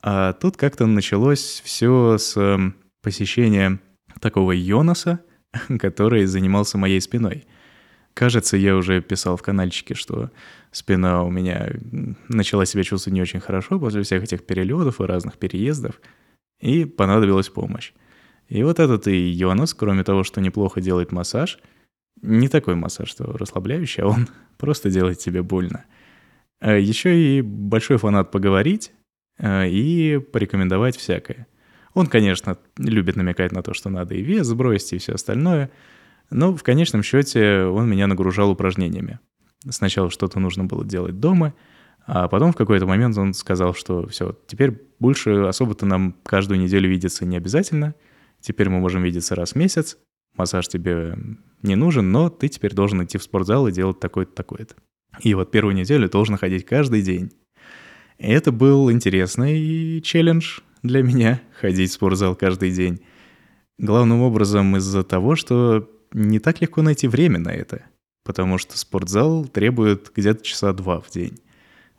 А 0.00 0.32
тут 0.32 0.56
как-то 0.56 0.86
началось 0.86 1.60
все 1.64 2.16
с 2.16 2.36
эм, 2.36 2.74
посещения 3.02 3.80
такого 4.20 4.52
Йонаса, 4.52 5.20
который 5.78 6.24
занимался 6.24 6.78
моей 6.78 7.00
спиной. 7.00 7.46
Кажется, 8.14 8.56
я 8.56 8.74
уже 8.76 9.02
писал 9.02 9.36
в 9.36 9.42
каналчике, 9.42 9.94
что 9.94 10.30
спина 10.70 11.22
у 11.22 11.30
меня 11.30 11.70
начала 12.28 12.66
себя 12.66 12.82
чувствовать 12.82 13.14
не 13.14 13.22
очень 13.22 13.40
хорошо 13.40 13.78
после 13.78 14.02
всех 14.02 14.22
этих 14.22 14.44
перелетов 14.44 15.00
и 15.00 15.04
разных 15.04 15.38
переездов, 15.38 16.00
и 16.60 16.84
понадобилась 16.84 17.48
помощь. 17.48 17.92
И 18.48 18.62
вот 18.62 18.78
этот 18.78 19.06
и 19.06 19.16
Йонас, 19.16 19.74
кроме 19.74 20.04
того, 20.04 20.24
что 20.24 20.40
неплохо 20.40 20.80
делает 20.80 21.12
массаж, 21.12 21.58
не 22.22 22.48
такой 22.48 22.74
массаж, 22.74 23.08
что 23.08 23.24
расслабляющий, 23.24 24.02
а 24.02 24.08
он 24.08 24.28
просто 24.58 24.90
делает 24.90 25.18
тебе 25.18 25.42
больно. 25.42 25.84
Еще 26.60 27.38
и 27.38 27.42
большой 27.42 27.98
фанат 27.98 28.32
поговорить 28.32 28.92
э, 29.38 29.68
и 29.68 30.18
порекомендовать 30.18 30.96
всякое. 30.96 31.46
Он, 31.94 32.08
конечно, 32.08 32.58
любит 32.76 33.14
намекать 33.14 33.52
на 33.52 33.62
то, 33.62 33.74
что 33.74 33.90
надо 33.90 34.16
и 34.16 34.22
вес 34.22 34.46
сбросить, 34.46 34.94
и 34.94 34.98
все 34.98 35.12
остальное, 35.14 35.70
но 36.30 36.54
в 36.56 36.62
конечном 36.64 37.04
счете 37.04 37.62
он 37.62 37.88
меня 37.88 38.08
нагружал 38.08 38.50
упражнениями. 38.50 39.20
Сначала 39.68 40.10
что-то 40.10 40.38
нужно 40.40 40.64
было 40.64 40.84
делать 40.84 41.18
дома, 41.18 41.54
а 42.06 42.28
потом 42.28 42.52
в 42.52 42.56
какой-то 42.56 42.86
момент 42.86 43.16
он 43.18 43.34
сказал, 43.34 43.74
что 43.74 44.06
все, 44.06 44.38
теперь 44.46 44.80
больше 44.98 45.42
особо-то 45.42 45.84
нам 45.84 46.14
каждую 46.22 46.60
неделю 46.60 46.88
видеться 46.88 47.24
не 47.24 47.36
обязательно, 47.36 47.94
теперь 48.40 48.68
мы 48.68 48.78
можем 48.78 49.02
видеться 49.02 49.34
раз 49.34 49.52
в 49.52 49.56
месяц, 49.56 49.98
массаж 50.36 50.68
тебе 50.68 51.16
не 51.62 51.74
нужен, 51.74 52.10
но 52.10 52.30
ты 52.30 52.48
теперь 52.48 52.74
должен 52.74 53.04
идти 53.04 53.18
в 53.18 53.22
спортзал 53.22 53.68
и 53.68 53.72
делать 53.72 54.00
такое-то, 54.00 54.32
такое-то. 54.32 54.74
И 55.20 55.34
вот 55.34 55.50
первую 55.50 55.74
неделю 55.74 56.08
должен 56.08 56.36
ходить 56.36 56.64
каждый 56.64 57.02
день. 57.02 57.32
И 58.18 58.28
это 58.28 58.52
был 58.52 58.90
интересный 58.90 60.00
челлендж. 60.00 60.60
для 60.82 61.02
меня 61.02 61.40
ходить 61.60 61.90
в 61.90 61.94
спортзал 61.94 62.36
каждый 62.36 62.70
день. 62.70 63.00
Главным 63.78 64.22
образом 64.22 64.76
из-за 64.76 65.02
того, 65.04 65.36
что 65.36 65.88
не 66.12 66.38
так 66.38 66.60
легко 66.60 66.82
найти 66.82 67.06
время 67.06 67.38
на 67.38 67.50
это, 67.50 67.84
потому 68.28 68.58
что 68.58 68.76
спортзал 68.76 69.46
требует 69.46 70.12
где-то 70.14 70.44
часа 70.44 70.74
два 70.74 71.00
в 71.00 71.10
день. 71.10 71.38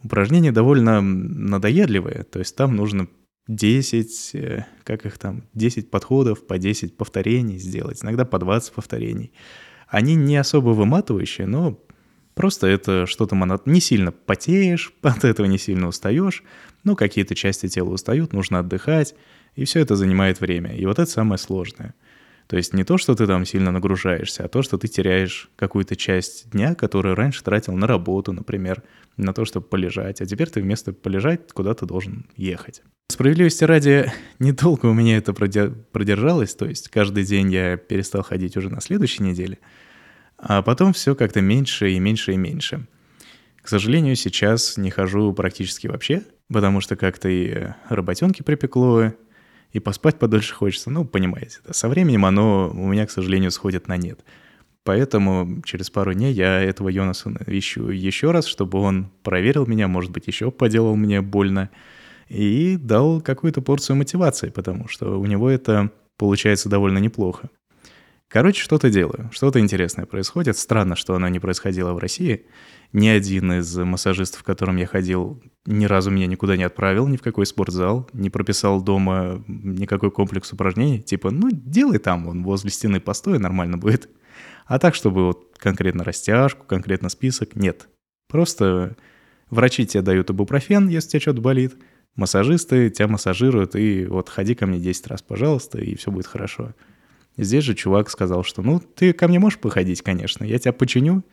Упражнения 0.04 0.52
довольно 0.52 1.02
надоедливые, 1.02 2.24
то 2.24 2.38
есть 2.38 2.56
там 2.56 2.76
нужно 2.76 3.08
10, 3.48 4.36
э, 4.36 4.66
как 4.84 5.08
их 5.08 5.18
там, 5.18 5.46
10 5.56 5.90
подходов, 5.90 6.46
по 6.46 6.60
10 6.60 6.96
повторений 6.96 7.58
сделать, 7.58 8.04
иногда 8.04 8.26
по 8.26 8.38
20 8.38 8.74
повторений. 8.74 9.34
Они 9.88 10.14
не 10.14 10.38
особо 10.38 10.70
выматывающие, 10.70 11.48
но 11.48 11.84
просто 12.36 12.68
это 12.68 13.08
что-то 13.08 13.34
монот... 13.34 13.66
Не 13.66 13.82
сильно 13.82 14.12
потеешь, 14.12 14.94
от 15.02 15.26
этого 15.26 15.48
не 15.48 15.58
сильно 15.58 15.88
устаешь, 15.88 16.44
но 16.84 16.96
какие-то 16.96 17.34
части 17.34 17.68
тела 17.70 17.90
устают, 17.90 18.34
нужно 18.34 18.60
отдыхать, 18.60 19.16
и 19.56 19.66
все 19.66 19.80
это 19.80 19.96
занимает 19.96 20.42
время. 20.42 20.76
И 20.76 20.86
вот 20.86 21.00
это 21.00 21.10
самое 21.10 21.40
сложное. 21.40 21.96
То 22.50 22.58
есть 22.58 22.74
не 22.74 22.84
то, 22.84 22.98
что 22.98 23.14
ты 23.14 23.28
там 23.28 23.46
сильно 23.46 23.72
нагружаешься, 23.72 24.44
а 24.44 24.48
то, 24.48 24.64
что 24.64 24.80
ты 24.80 24.88
теряешь 24.88 25.52
какую-то 25.56 25.96
часть 25.96 26.50
дня, 26.50 26.74
которую 26.74 27.14
раньше 27.14 27.44
тратил 27.44 27.74
на 27.74 27.86
работу, 27.86 28.34
например, 28.34 28.82
на 29.18 29.34
то, 29.34 29.46
чтобы 29.46 29.68
полежать, 29.68 30.20
а 30.20 30.26
теперь 30.26 30.50
ты 30.50 30.60
вместо 30.60 30.92
полежать 30.92 31.52
куда-то 31.54 31.86
должен 31.86 32.26
ехать. 32.36 32.82
Справедливости 33.12 33.64
ради, 33.66 34.12
недолго 34.40 34.88
у 34.88 34.96
меня 34.96 35.18
это 35.18 35.32
продержалось, 35.32 36.56
то 36.56 36.66
есть 36.66 36.90
каждый 36.90 37.24
день 37.24 37.54
я 37.54 37.78
перестал 37.78 38.24
ходить 38.24 38.58
уже 38.58 38.72
на 38.72 38.82
следующей 38.82 39.22
неделе, 39.22 39.60
а 40.40 40.64
потом 40.64 40.94
все 40.94 41.14
как-то 41.14 41.42
меньше 41.42 41.92
и 41.92 42.00
меньше 42.00 42.34
и 42.34 42.38
меньше. 42.38 42.88
К 43.62 43.68
сожалению, 43.68 44.16
сейчас 44.16 44.76
не 44.76 44.90
хожу 44.90 45.34
практически 45.34 45.86
вообще, 45.86 46.24
потому 46.52 46.82
что 46.82 46.96
как-то 46.96 47.30
и 47.30 47.68
работенки 47.90 48.42
припекло, 48.42 49.14
и 49.72 49.80
поспать 49.80 50.20
подольше 50.20 50.54
хочется. 50.54 50.90
Ну, 50.90 51.06
понимаете, 51.06 51.60
да. 51.66 51.74
со 51.74 51.90
временем 51.90 52.26
оно 52.26 52.70
у 52.70 52.88
меня, 52.88 53.06
к 53.06 53.12
сожалению, 53.12 53.52
сходит 53.52 53.88
на 53.88 53.98
нет. 53.98 54.24
Поэтому 54.84 55.62
через 55.64 55.90
пару 55.90 56.14
дней 56.14 56.34
я 56.34 56.62
этого 56.62 56.90
Йонаса 56.90 57.32
ищу 57.46 57.90
еще 57.90 58.32
раз, 58.32 58.46
чтобы 58.46 58.80
он 58.80 59.12
проверил 59.24 59.66
меня, 59.68 59.88
может 59.88 60.12
быть, 60.12 60.28
еще 60.28 60.52
поделал 60.52 60.96
мне 60.96 61.22
больно, 61.22 61.70
и 62.28 62.78
дал 62.78 63.22
какую-то 63.22 63.62
порцию 63.62 63.98
мотивации, 63.98 64.50
потому 64.50 64.88
что 64.88 65.20
у 65.20 65.26
него 65.26 65.50
это 65.50 65.92
получается 66.18 66.70
довольно 66.70 67.00
неплохо. 67.00 67.50
Короче, 68.28 68.62
что-то 68.62 68.92
делаю, 68.92 69.30
что-то 69.32 69.60
интересное 69.60 70.06
происходит. 70.06 70.56
Странно, 70.56 70.96
что 70.96 71.16
оно 71.16 71.28
не 71.30 71.40
происходило 71.40 71.94
в 71.94 71.98
России. 71.98 72.46
Ни 72.94 73.08
один 73.08 73.52
из 73.54 73.76
массажистов, 73.76 74.44
к 74.44 74.46
которым 74.46 74.78
я 74.78 74.86
ходил, 74.86 75.42
ни 75.70 75.86
разу 75.86 76.10
меня 76.10 76.26
никуда 76.26 76.58
не 76.58 76.64
отправил, 76.64 77.08
ни 77.08 77.16
в 77.16 77.22
какой 77.22 77.46
спортзал, 77.46 78.10
не 78.12 78.30
прописал 78.30 78.82
дома 78.82 79.44
никакой 79.48 80.10
комплекс 80.10 80.52
упражнений. 80.52 81.00
Типа, 81.00 81.30
ну, 81.30 81.50
делай 81.52 82.00
там, 82.00 82.28
он 82.28 82.44
возле 82.44 82.72
стены 82.72 83.00
постой, 83.00 83.38
нормально 83.38 83.78
будет. 83.78 84.10
А 84.66 84.80
так, 84.80 84.96
чтобы 84.96 85.26
вот 85.26 85.56
конкретно 85.58 86.04
растяжку, 86.04 86.66
конкретно 86.66 87.10
список, 87.10 87.56
нет. 87.56 87.88
Просто 88.28 88.96
врачи 89.50 89.86
тебе 89.86 90.02
дают 90.02 90.32
ибупрофен, 90.32 90.88
если 90.88 91.10
тебе 91.10 91.20
что-то 91.20 91.42
болит, 91.42 91.76
массажисты 92.16 92.90
тебя 92.90 93.08
массажируют, 93.08 93.76
и 93.76 94.06
вот 94.06 94.28
ходи 94.30 94.56
ко 94.56 94.66
мне 94.66 94.80
10 94.80 95.08
раз, 95.08 95.22
пожалуйста, 95.22 95.80
и 95.80 95.96
все 95.96 96.12
будет 96.12 96.26
хорошо. 96.26 96.74
Здесь 97.38 97.64
же 97.64 97.76
чувак 97.76 98.10
сказал, 98.10 98.44
что 98.44 98.64
ну, 98.64 98.80
ты 98.80 99.14
ко 99.14 99.28
мне 99.28 99.40
можешь 99.40 99.60
походить, 99.60 100.02
конечно, 100.02 100.44
я 100.44 100.58
тебя 100.58 100.74
починю, 100.74 101.24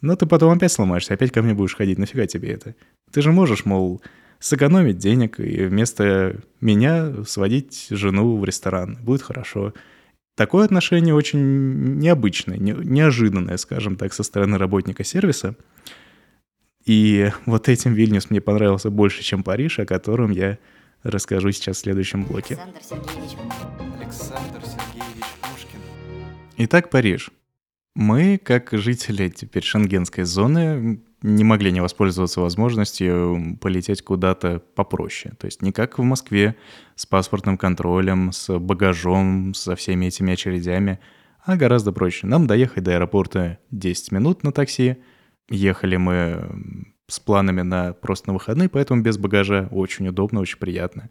но 0.00 0.16
ты 0.16 0.26
потом 0.26 0.52
опять 0.52 0.72
сломаешься, 0.72 1.14
опять 1.14 1.30
ко 1.30 1.42
мне 1.42 1.54
будешь 1.54 1.76
ходить, 1.76 1.98
нафига 1.98 2.26
тебе 2.26 2.50
это? 2.50 2.74
Ты 3.14 3.22
же 3.22 3.30
можешь, 3.30 3.64
мол, 3.64 4.02
сэкономить 4.40 4.98
денег 4.98 5.38
и 5.38 5.66
вместо 5.66 6.40
меня 6.60 7.24
сводить 7.24 7.86
жену 7.90 8.36
в 8.38 8.44
ресторан. 8.44 8.98
Будет 9.02 9.22
хорошо. 9.22 9.72
Такое 10.36 10.64
отношение 10.64 11.14
очень 11.14 11.98
необычное, 12.00 12.58
не, 12.58 12.72
неожиданное, 12.72 13.56
скажем 13.56 13.94
так, 13.94 14.12
со 14.12 14.24
стороны 14.24 14.58
работника 14.58 15.04
сервиса. 15.04 15.54
И 16.84 17.30
вот 17.46 17.68
этим 17.68 17.94
Вильнюс 17.94 18.30
мне 18.30 18.40
понравился 18.40 18.90
больше, 18.90 19.22
чем 19.22 19.44
Париж, 19.44 19.78
о 19.78 19.86
котором 19.86 20.32
я 20.32 20.58
расскажу 21.04 21.52
сейчас 21.52 21.76
в 21.76 21.80
следующем 21.82 22.24
блоке. 22.24 22.58
Александр 22.60 22.80
Сергеевич. 22.82 23.36
Александр 24.00 24.60
Сергеевич 24.64 25.24
Пушкин. 25.40 25.80
Итак, 26.56 26.90
Париж. 26.90 27.30
Мы, 27.94 28.38
как 28.38 28.70
жители 28.72 29.28
теперь 29.28 29.62
шенгенской 29.62 30.24
зоны, 30.24 31.00
не 31.24 31.42
могли 31.42 31.72
не 31.72 31.80
воспользоваться 31.80 32.42
возможностью 32.42 33.56
полететь 33.58 34.02
куда-то 34.02 34.60
попроще. 34.74 35.34
То 35.38 35.46
есть 35.46 35.62
не 35.62 35.72
как 35.72 35.98
в 35.98 36.02
Москве 36.02 36.54
с 36.96 37.06
паспортным 37.06 37.56
контролем, 37.56 38.30
с 38.30 38.58
багажом, 38.58 39.54
со 39.54 39.74
всеми 39.74 40.04
этими 40.04 40.34
очередями, 40.34 41.00
а 41.42 41.56
гораздо 41.56 41.92
проще. 41.92 42.26
Нам 42.26 42.46
доехать 42.46 42.84
до 42.84 42.96
аэропорта 42.96 43.58
10 43.70 44.12
минут 44.12 44.42
на 44.44 44.52
такси. 44.52 44.98
Ехали 45.48 45.96
мы 45.96 46.92
с 47.08 47.18
планами 47.20 47.62
на 47.62 47.94
просто 47.94 48.28
на 48.28 48.34
выходные, 48.34 48.68
поэтому 48.68 49.00
без 49.00 49.16
багажа 49.16 49.68
очень 49.70 50.06
удобно, 50.06 50.40
очень 50.40 50.58
приятно. 50.58 51.08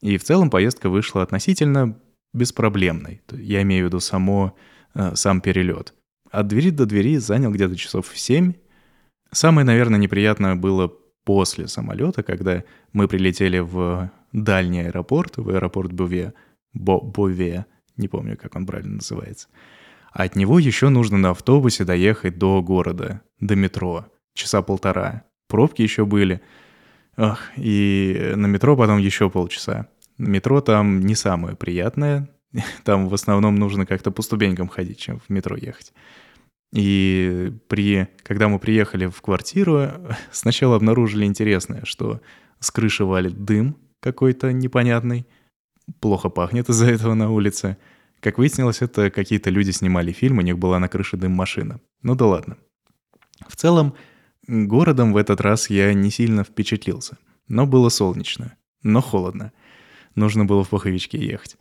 И 0.00 0.16
в 0.16 0.24
целом 0.24 0.48
поездка 0.48 0.88
вышла 0.88 1.20
относительно 1.20 2.00
беспроблемной. 2.32 3.20
Я 3.30 3.60
имею 3.60 3.84
в 3.84 3.88
виду 3.88 4.00
само, 4.00 4.56
э, 4.94 5.14
сам 5.16 5.42
перелет. 5.42 5.92
От 6.30 6.46
двери 6.46 6.70
до 6.70 6.86
двери 6.86 7.18
занял 7.18 7.52
где-то 7.52 7.76
часов 7.76 8.10
7. 8.14 8.54
Самое, 9.34 9.66
наверное, 9.66 9.98
неприятное 9.98 10.54
было 10.54 10.92
после 11.24 11.66
самолета, 11.66 12.22
когда 12.22 12.62
мы 12.92 13.08
прилетели 13.08 13.58
в 13.58 14.10
дальний 14.32 14.82
аэропорт, 14.82 15.36
в 15.36 15.48
аэропорт 15.50 15.92
Буве, 15.92 16.34
Бо 16.72 17.00
Бове, 17.00 17.66
не 17.96 18.08
помню, 18.08 18.36
как 18.36 18.54
он 18.56 18.64
правильно 18.66 18.96
называется. 18.96 19.48
от 20.12 20.36
него 20.36 20.60
еще 20.60 20.88
нужно 20.88 21.18
на 21.18 21.30
автобусе 21.30 21.84
доехать 21.84 22.38
до 22.38 22.62
города, 22.62 23.22
до 23.40 23.56
метро, 23.56 24.06
часа 24.34 24.62
полтора. 24.62 25.24
Пробки 25.48 25.82
еще 25.82 26.04
были. 26.04 26.40
Ох, 27.16 27.40
и 27.56 28.32
на 28.36 28.46
метро 28.46 28.76
потом 28.76 28.98
еще 28.98 29.30
полчаса. 29.30 29.88
Метро 30.16 30.60
там 30.60 31.00
не 31.00 31.16
самое 31.16 31.56
приятное. 31.56 32.28
Там 32.84 33.08
в 33.08 33.14
основном 33.14 33.56
нужно 33.56 33.84
как-то 33.84 34.12
по 34.12 34.22
ступенькам 34.22 34.68
ходить, 34.68 34.98
чем 34.98 35.18
в 35.18 35.28
метро 35.28 35.56
ехать. 35.56 35.92
И 36.74 37.52
при, 37.68 38.08
когда 38.24 38.48
мы 38.48 38.58
приехали 38.58 39.06
в 39.06 39.22
квартиру, 39.22 39.90
сначала 40.32 40.74
обнаружили 40.74 41.24
интересное, 41.24 41.84
что 41.84 42.20
с 42.58 42.70
крыши 42.72 43.04
валит 43.04 43.44
дым 43.44 43.76
какой-то 44.00 44.52
непонятный, 44.52 45.26
плохо 46.00 46.28
пахнет 46.28 46.68
из-за 46.68 46.86
этого 46.86 47.14
на 47.14 47.30
улице. 47.30 47.78
Как 48.18 48.38
выяснилось, 48.38 48.82
это 48.82 49.10
какие-то 49.10 49.50
люди 49.50 49.70
снимали 49.70 50.10
фильм, 50.10 50.38
у 50.38 50.40
них 50.40 50.58
была 50.58 50.80
на 50.80 50.88
крыше 50.88 51.16
дым-машина. 51.16 51.80
Ну 52.02 52.16
да 52.16 52.26
ладно. 52.26 52.56
В 53.46 53.54
целом, 53.54 53.94
городом 54.48 55.12
в 55.12 55.16
этот 55.16 55.40
раз 55.40 55.70
я 55.70 55.94
не 55.94 56.10
сильно 56.10 56.42
впечатлился. 56.42 57.18
Но 57.46 57.66
было 57.66 57.88
солнечно, 57.88 58.56
но 58.82 59.00
холодно. 59.00 59.52
Нужно 60.16 60.44
было 60.44 60.64
в 60.64 60.70
пуховичке 60.70 61.18
ехать. 61.18 61.56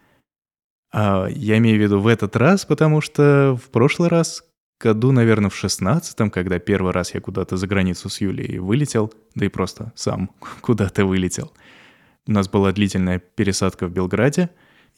А 0.91 1.27
я 1.27 1.59
имею 1.59 1.77
в 1.77 1.81
виду 1.83 1.99
в 1.99 2.07
этот 2.07 2.35
раз, 2.35 2.65
потому 2.65 3.01
что 3.01 3.59
в 3.63 3.69
прошлый 3.69 4.09
раз 4.09 4.43
году, 4.83 5.13
наверное, 5.13 5.49
в 5.49 5.55
шестнадцатом, 5.55 6.29
когда 6.29 6.59
первый 6.59 6.91
раз 6.91 7.13
я 7.13 7.21
куда-то 7.21 7.55
за 7.55 7.67
границу 7.67 8.09
с 8.09 8.19
Юлией 8.19 8.59
вылетел, 8.59 9.13
да 9.33 9.45
и 9.45 9.49
просто 9.49 9.93
сам 9.95 10.29
куда-то 10.61 11.05
вылетел. 11.05 11.53
У 12.27 12.31
нас 12.33 12.49
была 12.49 12.71
длительная 12.73 13.19
пересадка 13.19 13.87
в 13.87 13.91
Белграде, 13.91 14.49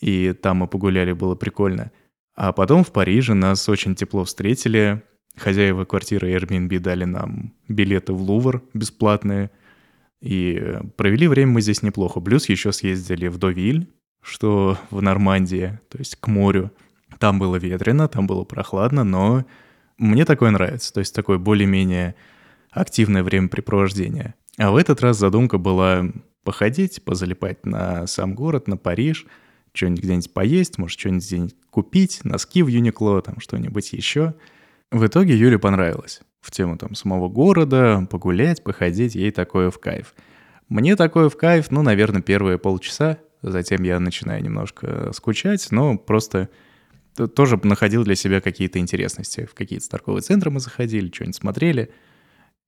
и 0.02 0.34
там 0.34 0.58
мы 0.58 0.68
погуляли, 0.68 1.14
было 1.14 1.36
прикольно. 1.36 1.92
А 2.36 2.52
потом 2.52 2.84
в 2.84 2.92
Париже 2.92 3.34
нас 3.34 3.70
очень 3.70 3.96
тепло 3.96 4.24
встретили. 4.24 5.04
Хозяева 5.38 5.86
квартиры 5.86 6.34
Airbnb 6.34 6.80
дали 6.80 7.06
нам 7.06 7.54
билеты 7.68 8.14
в 8.14 8.22
Лувр 8.22 8.64
бесплатные. 8.74 9.52
И 10.22 10.80
провели 10.98 11.28
время 11.28 11.52
мы 11.54 11.62
здесь 11.62 11.84
неплохо. 11.84 12.20
Плюс 12.20 12.50
еще 12.50 12.72
съездили 12.72 13.28
в 13.28 13.38
Довиль, 13.38 13.88
что 14.22 14.78
в 14.90 15.02
Нормандии, 15.02 15.80
то 15.90 16.00
есть 16.00 16.16
к 16.16 16.28
морю. 16.28 16.72
Там 17.20 17.40
было 17.40 17.56
ветрено, 17.56 18.08
там 18.08 18.28
было 18.28 18.44
прохладно, 18.44 19.04
но 19.04 19.46
мне 19.98 20.26
такое 20.26 20.52
нравится, 20.52 20.94
то 20.94 21.00
есть 21.00 21.14
такое 21.14 21.38
более-менее 21.38 22.16
активное 22.72 23.24
времяпрепровождение. 23.24 24.36
А 24.58 24.72
в 24.72 24.76
этот 24.76 25.02
раз 25.02 25.18
задумка 25.18 25.58
была 25.58 26.06
походить, 26.44 27.04
позалипать 27.04 27.66
на 27.66 28.08
сам 28.08 28.36
город, 28.36 28.68
на 28.68 28.78
Париж, 28.78 29.26
что-нибудь 29.74 30.04
где-нибудь 30.04 30.34
поесть, 30.34 30.78
может, 30.78 31.00
что-нибудь 31.00 31.26
где-нибудь 31.26 31.56
купить, 31.70 32.22
носки 32.24 32.64
в 32.64 32.68
Юникло, 32.68 33.22
там 33.22 33.40
что-нибудь 33.40 33.92
еще. 33.94 34.36
В 34.92 35.06
итоге 35.06 35.36
Юле 35.36 35.60
понравилось. 35.60 36.22
В 36.40 36.52
тему 36.52 36.78
там 36.78 36.96
самого 36.96 37.28
города, 37.28 38.08
погулять, 38.10 38.64
походить, 38.64 39.16
ей 39.16 39.32
такое 39.32 39.72
в 39.72 39.80
кайф. 39.80 40.14
Мне 40.70 40.96
такое 40.96 41.30
в 41.30 41.38
кайф, 41.38 41.72
ну, 41.72 41.82
наверное, 41.82 42.22
первые 42.22 42.58
полчаса, 42.58 43.18
затем 43.42 43.84
я 43.84 44.00
начинаю 44.00 44.44
немножко 44.44 45.12
скучать, 45.14 45.68
но 45.72 45.98
просто 45.98 46.50
тоже 47.16 47.60
находил 47.64 48.04
для 48.04 48.16
себя 48.16 48.42
какие-то 48.42 48.80
интересности. 48.80 49.48
В 49.50 49.54
какие-то 49.54 49.90
торговые 49.90 50.22
центры 50.22 50.52
мы 50.52 50.60
заходили, 50.60 51.12
что-нибудь 51.14 51.36
смотрели. 51.36 51.92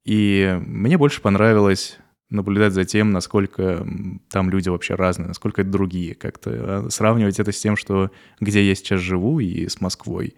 И 0.05 0.57
мне 0.65 0.97
больше 0.97 1.21
понравилось 1.21 1.97
наблюдать 2.29 2.73
за 2.73 2.83
тем, 2.85 3.11
насколько 3.11 3.85
там 4.29 4.49
люди 4.49 4.69
вообще 4.69 4.95
разные, 4.95 5.27
насколько 5.27 5.61
это 5.61 5.71
другие, 5.71 6.13
как-то 6.15 6.51
а, 6.53 6.89
сравнивать 6.89 7.39
это 7.39 7.51
с 7.51 7.59
тем, 7.59 7.77
что 7.77 8.11
где 8.39 8.67
я 8.67 8.75
сейчас 8.75 8.99
живу 8.99 9.39
и 9.39 9.67
с 9.67 9.79
Москвой. 9.79 10.35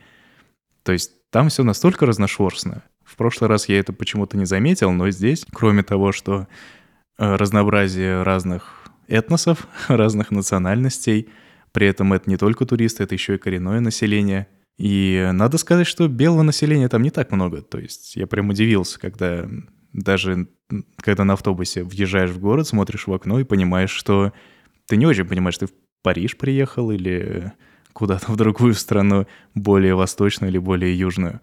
То 0.84 0.92
есть 0.92 1.12
там 1.32 1.50
все 1.50 1.64
настолько 1.64 2.06
разношерстно. 2.06 2.84
В 3.04 3.16
прошлый 3.16 3.50
раз 3.50 3.70
я 3.70 3.80
это 3.80 3.92
почему-то 3.92 4.38
не 4.38 4.46
заметил, 4.46 4.92
но 4.92 5.10
здесь, 5.10 5.46
кроме 5.52 5.84
того, 5.84 6.12
что 6.12 6.48
э, 7.18 7.36
разнообразие 7.36 8.22
разных 8.22 8.84
этносов, 9.08 9.68
разных 9.88 10.32
национальностей, 10.32 11.30
при 11.72 11.88
этом 11.88 12.14
это 12.14 12.30
не 12.30 12.38
только 12.38 12.66
туристы, 12.66 13.04
это 13.04 13.16
еще 13.16 13.36
и 13.36 13.38
коренное 13.38 13.80
население. 13.80 14.48
И 14.78 15.30
надо 15.34 15.58
сказать, 15.58 15.88
что 15.88 16.08
белого 16.08 16.42
населения 16.42 16.88
там 16.88 17.02
не 17.04 17.10
так 17.10 17.32
много. 17.32 17.62
То 17.62 17.80
есть 17.80 18.16
я 18.16 18.28
прям 18.28 18.50
удивился, 18.50 19.00
когда 19.00 19.50
даже 19.92 20.48
когда 20.98 21.24
на 21.26 21.34
автобусе 21.34 21.84
въезжаешь 21.84 22.30
в 22.30 22.40
город, 22.40 22.68
смотришь 22.68 23.08
в 23.08 23.14
окно 23.14 23.40
и 23.40 23.44
понимаешь, 23.44 23.90
что 23.90 24.34
ты 24.88 24.98
не 24.98 25.06
очень 25.06 25.26
понимаешь, 25.26 25.58
ты 25.58 25.68
в 25.68 25.72
Париж 26.04 26.38
приехал 26.38 26.92
или 26.92 27.52
куда-то 27.94 28.32
в 28.32 28.36
другую 28.38 28.74
страну, 28.76 29.28
более 29.56 29.96
восточную 29.96 30.52
или 30.52 30.60
более 30.60 30.98
южную. 30.98 31.42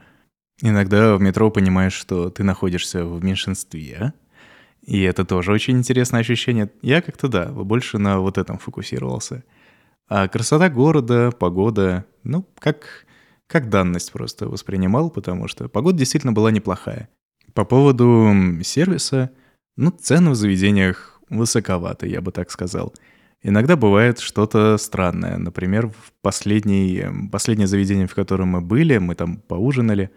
Иногда 0.62 1.16
в 1.16 1.20
метро 1.20 1.50
понимаешь, 1.50 1.92
что 1.92 2.30
ты 2.30 2.42
находишься 2.42 3.04
в 3.04 3.22
меньшинстве, 3.22 4.14
и 4.80 5.02
это 5.02 5.24
тоже 5.24 5.52
очень 5.52 5.76
интересное 5.76 6.20
ощущение. 6.20 6.70
Я 6.80 7.02
как-то, 7.02 7.28
да, 7.28 7.46
больше 7.46 7.98
на 7.98 8.20
вот 8.20 8.38
этом 8.38 8.58
фокусировался. 8.58 9.44
А 10.08 10.28
красота 10.28 10.68
города, 10.68 11.32
погода, 11.32 12.04
ну, 12.22 12.46
как, 12.58 13.06
как 13.46 13.68
данность 13.68 14.12
просто 14.12 14.48
воспринимал, 14.48 15.10
потому 15.10 15.48
что 15.48 15.68
погода 15.68 15.98
действительно 15.98 16.32
была 16.32 16.50
неплохая. 16.50 17.08
По 17.54 17.64
поводу 17.64 18.32
сервиса, 18.62 19.30
ну, 19.76 19.90
цены 19.90 20.30
в 20.30 20.34
заведениях 20.36 21.20
высоковаты, 21.28 22.08
я 22.08 22.20
бы 22.20 22.30
так 22.30 22.50
сказал. 22.50 22.94
Иногда 23.42 23.76
бывает 23.76 24.18
что-то 24.20 24.76
странное. 24.78 25.38
Например, 25.38 25.88
в 25.88 26.12
последний, 26.22 27.04
последнее 27.30 27.66
заведение, 27.66 28.06
в 28.06 28.14
котором 28.14 28.48
мы 28.48 28.60
были, 28.60 28.98
мы 28.98 29.14
там 29.14 29.38
поужинали, 29.38 30.10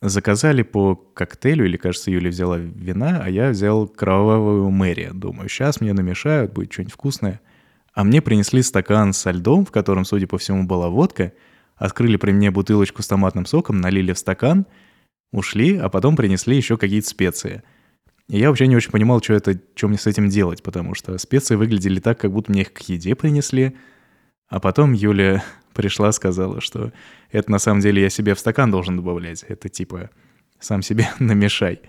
заказали 0.00 0.62
по 0.62 0.94
коктейлю, 0.94 1.64
или, 1.64 1.76
кажется, 1.76 2.10
Юля 2.10 2.30
взяла 2.30 2.58
вина, 2.58 3.22
а 3.24 3.30
я 3.30 3.50
взял 3.50 3.88
кровавую 3.88 4.70
Мэри. 4.70 5.10
Думаю, 5.12 5.48
сейчас 5.48 5.80
мне 5.80 5.92
намешают, 5.92 6.52
будет 6.52 6.72
что-нибудь 6.72 6.94
вкусное. 6.94 7.40
А 7.94 8.02
мне 8.02 8.20
принесли 8.20 8.60
стакан 8.62 9.12
со 9.12 9.30
льдом, 9.30 9.64
в 9.64 9.70
котором, 9.70 10.04
судя 10.04 10.26
по 10.26 10.36
всему, 10.36 10.64
была 10.64 10.88
водка, 10.88 11.32
открыли 11.76 12.16
при 12.16 12.32
мне 12.32 12.50
бутылочку 12.50 13.02
с 13.02 13.06
томатным 13.06 13.46
соком, 13.46 13.80
налили 13.80 14.12
в 14.12 14.18
стакан, 14.18 14.66
ушли, 15.32 15.76
а 15.76 15.88
потом 15.88 16.16
принесли 16.16 16.56
еще 16.56 16.76
какие-то 16.76 17.08
специи. 17.08 17.62
И 18.28 18.38
я 18.38 18.48
вообще 18.48 18.66
не 18.66 18.76
очень 18.76 18.90
понимал, 18.90 19.22
что 19.22 19.34
это, 19.34 19.58
что 19.74 19.88
мне 19.88 19.98
с 19.98 20.06
этим 20.06 20.28
делать, 20.28 20.62
потому 20.62 20.94
что 20.94 21.16
специи 21.18 21.54
выглядели 21.54 22.00
так, 22.00 22.18
как 22.18 22.32
будто 22.32 22.50
мне 22.50 22.62
их 22.62 22.72
к 22.72 22.80
еде 22.80 23.14
принесли. 23.14 23.76
А 24.48 24.60
потом 24.60 24.92
Юля 24.92 25.44
пришла, 25.74 26.10
сказала, 26.10 26.60
что 26.60 26.92
это 27.30 27.50
на 27.50 27.58
самом 27.58 27.80
деле 27.80 28.02
я 28.02 28.10
себе 28.10 28.34
в 28.34 28.40
стакан 28.40 28.70
должен 28.70 28.96
добавлять. 28.96 29.44
Это 29.44 29.68
типа 29.68 30.10
сам 30.58 30.82
себе 30.82 31.08
намешай. 31.20 31.80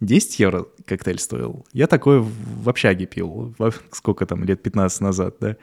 10 0.00 0.38
евро 0.40 0.66
коктейль 0.86 1.18
стоил. 1.18 1.66
Я 1.72 1.86
такой 1.86 2.20
в 2.20 2.68
общаге 2.68 3.06
пил. 3.06 3.54
Сколько 3.90 4.26
там, 4.26 4.44
лет 4.44 4.62
15 4.62 5.00
назад, 5.00 5.36
да? 5.40 5.56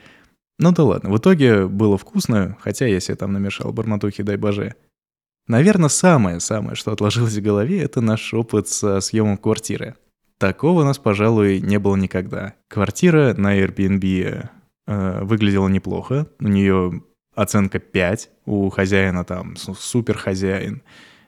Ну 0.57 0.71
да 0.71 0.83
ладно, 0.83 1.09
в 1.09 1.17
итоге 1.17 1.67
было 1.67 1.97
вкусно, 1.97 2.57
хотя 2.61 2.87
я 2.87 2.99
себе 2.99 3.15
там 3.15 3.33
намешал 3.33 3.73
барматухи, 3.73 4.23
дай 4.23 4.37
боже. 4.37 4.75
Наверное, 5.47 5.89
самое-самое, 5.89 6.75
что 6.75 6.91
отложилось 6.91 7.35
в 7.35 7.41
голове, 7.41 7.81
это 7.81 8.01
наш 8.01 8.33
опыт 8.33 8.67
со 8.67 8.99
съемом 9.01 9.37
квартиры. 9.37 9.95
Такого 10.37 10.81
у 10.81 10.83
нас, 10.83 10.97
пожалуй, 10.97 11.59
не 11.61 11.77
было 11.77 11.95
никогда. 11.95 12.53
Квартира 12.67 13.33
на 13.37 13.57
Airbnb 13.59 14.49
э, 14.87 15.23
выглядела 15.23 15.67
неплохо. 15.67 16.27
У 16.39 16.47
нее 16.47 17.03
оценка 17.35 17.79
5, 17.79 18.29
у 18.45 18.69
хозяина 18.69 19.23
там 19.23 19.55
су- 19.55 19.75
супер 19.75 20.17
хозяин. 20.17 20.81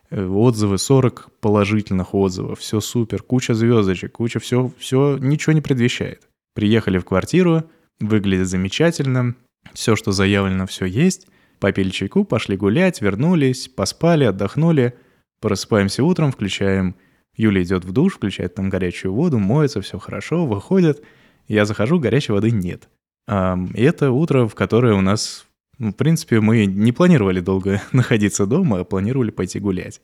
Э, 0.10 0.26
Отзывы 0.26 0.78
40 0.78 1.30
положительных 1.42 2.14
отзывов, 2.14 2.60
все 2.60 2.80
супер, 2.80 3.22
куча 3.22 3.54
звездочек, 3.54 4.14
куча 4.14 4.40
все, 4.40 4.72
все 4.78 5.18
ничего 5.18 5.54
не 5.54 5.62
предвещает. 5.62 6.28
Приехали 6.54 6.98
в 6.98 7.06
квартиру, 7.06 7.64
выглядит 8.00 8.48
замечательно, 8.48 9.36
все, 9.74 9.96
что 9.96 10.12
заявлено, 10.12 10.66
все 10.66 10.86
есть. 10.86 11.28
Попили 11.60 11.90
чайку, 11.90 12.24
пошли 12.24 12.56
гулять, 12.56 13.02
вернулись, 13.02 13.68
поспали, 13.68 14.24
отдохнули. 14.26 14.94
Просыпаемся 15.42 16.04
утром, 16.04 16.32
включаем... 16.32 16.96
Юля 17.36 17.62
идет 17.62 17.86
в 17.86 17.92
душ, 17.92 18.16
включает 18.16 18.56
там 18.56 18.70
горячую 18.70 19.14
воду, 19.14 19.38
моется, 19.38 19.80
все 19.82 20.00
хорошо, 20.00 20.48
выходит. 20.48 21.04
Я 21.48 21.66
захожу, 21.66 22.00
горячей 22.00 22.32
воды 22.32 22.50
нет. 22.50 22.90
И 23.30 23.82
это 23.84 24.10
утро, 24.10 24.48
в 24.48 24.56
которое 24.56 24.96
у 24.96 25.02
нас, 25.02 25.47
в 25.80 25.92
принципе, 25.94 26.40
мы 26.42 26.66
не 26.66 26.92
планировали 26.92 27.40
долго 27.40 27.82
находиться 27.92 28.46
дома, 28.46 28.80
а 28.80 28.84
планировали 28.84 29.32
пойти 29.32 29.60
гулять. 29.60 30.02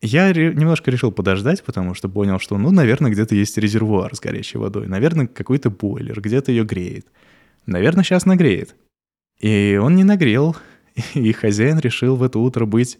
Я 0.00 0.32
ре- 0.32 0.54
немножко 0.54 0.90
решил 0.90 1.10
подождать, 1.10 1.64
потому 1.64 1.94
что 1.94 2.08
понял, 2.08 2.38
что, 2.38 2.56
ну, 2.56 2.70
наверное, 2.70 3.10
где-то 3.10 3.34
есть 3.34 3.58
резервуар 3.58 4.14
с 4.14 4.20
горячей 4.20 4.58
водой. 4.58 4.86
Наверное, 4.86 5.26
какой-то 5.26 5.70
бойлер, 5.70 6.20
где-то 6.20 6.52
ее 6.52 6.64
греет. 6.64 7.06
Наверное, 7.66 8.04
сейчас 8.04 8.24
нагреет. 8.24 8.76
И 9.40 9.78
он 9.80 9.96
не 9.96 10.04
нагрел, 10.04 10.56
и 11.14 11.32
хозяин 11.32 11.78
решил 11.78 12.16
в 12.16 12.22
это 12.22 12.38
утро 12.38 12.64
быть, 12.64 12.98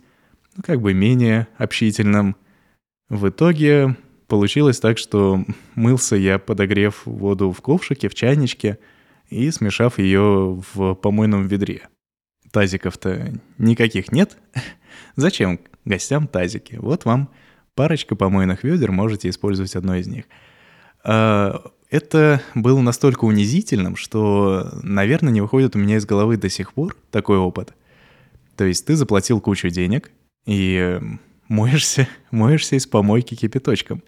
ну, 0.57 0.63
как 0.67 0.81
бы 0.81 0.93
менее 0.93 1.47
общительным. 1.57 2.37
В 3.09 3.29
итоге 3.29 3.97
получилось 4.27 4.81
так, 4.81 4.99
что 4.99 5.45
мылся 5.77 6.17
я, 6.17 6.39
подогрев 6.39 7.03
воду 7.07 7.53
в 7.53 7.61
ковшике, 7.61 8.09
в 8.09 8.15
чайничке 8.15 8.79
и 9.31 9.51
смешав 9.51 9.99
ее 9.99 10.61
в 10.75 10.95
помойном 10.95 11.47
ведре. 11.47 11.89
Тазиков-то 12.59 13.33
никаких 13.59 14.11
нет. 14.11 14.37
Зачем 15.15 15.61
гостям 15.85 16.27
тазики? 16.27 16.75
Вот 16.75 17.05
вам 17.05 17.31
парочка 17.77 18.17
помойных 18.17 18.65
ведер, 18.65 18.91
можете 18.91 19.29
использовать 19.29 19.77
одно 19.77 19.95
из 19.95 20.09
них. 20.09 20.25
А, 21.05 21.71
Это 21.89 22.43
было 22.57 22.81
настолько 22.81 23.27
унизительным, 23.27 23.95
что, 23.95 24.73
наверное, 24.83 25.33
не 25.33 25.41
выходит 25.41 25.77
у 25.77 25.79
меня 25.79 25.99
из 25.99 26.05
головы 26.05 26.37
до 26.37 26.49
сих 26.49 26.73
пор 26.73 26.97
такой 27.13 27.39
опыт. 27.39 27.75
То 28.57 28.65
есть 28.65 28.85
ты 28.87 28.97
заплатил 28.97 29.41
кучу 29.41 29.69
денег 29.69 30.11
и 30.45 30.99
э, 30.99 31.01
моешься, 31.47 32.09
моешься 32.33 32.75
из 32.75 32.89
помойки 32.89 33.37
кипяточком. 33.37 34.03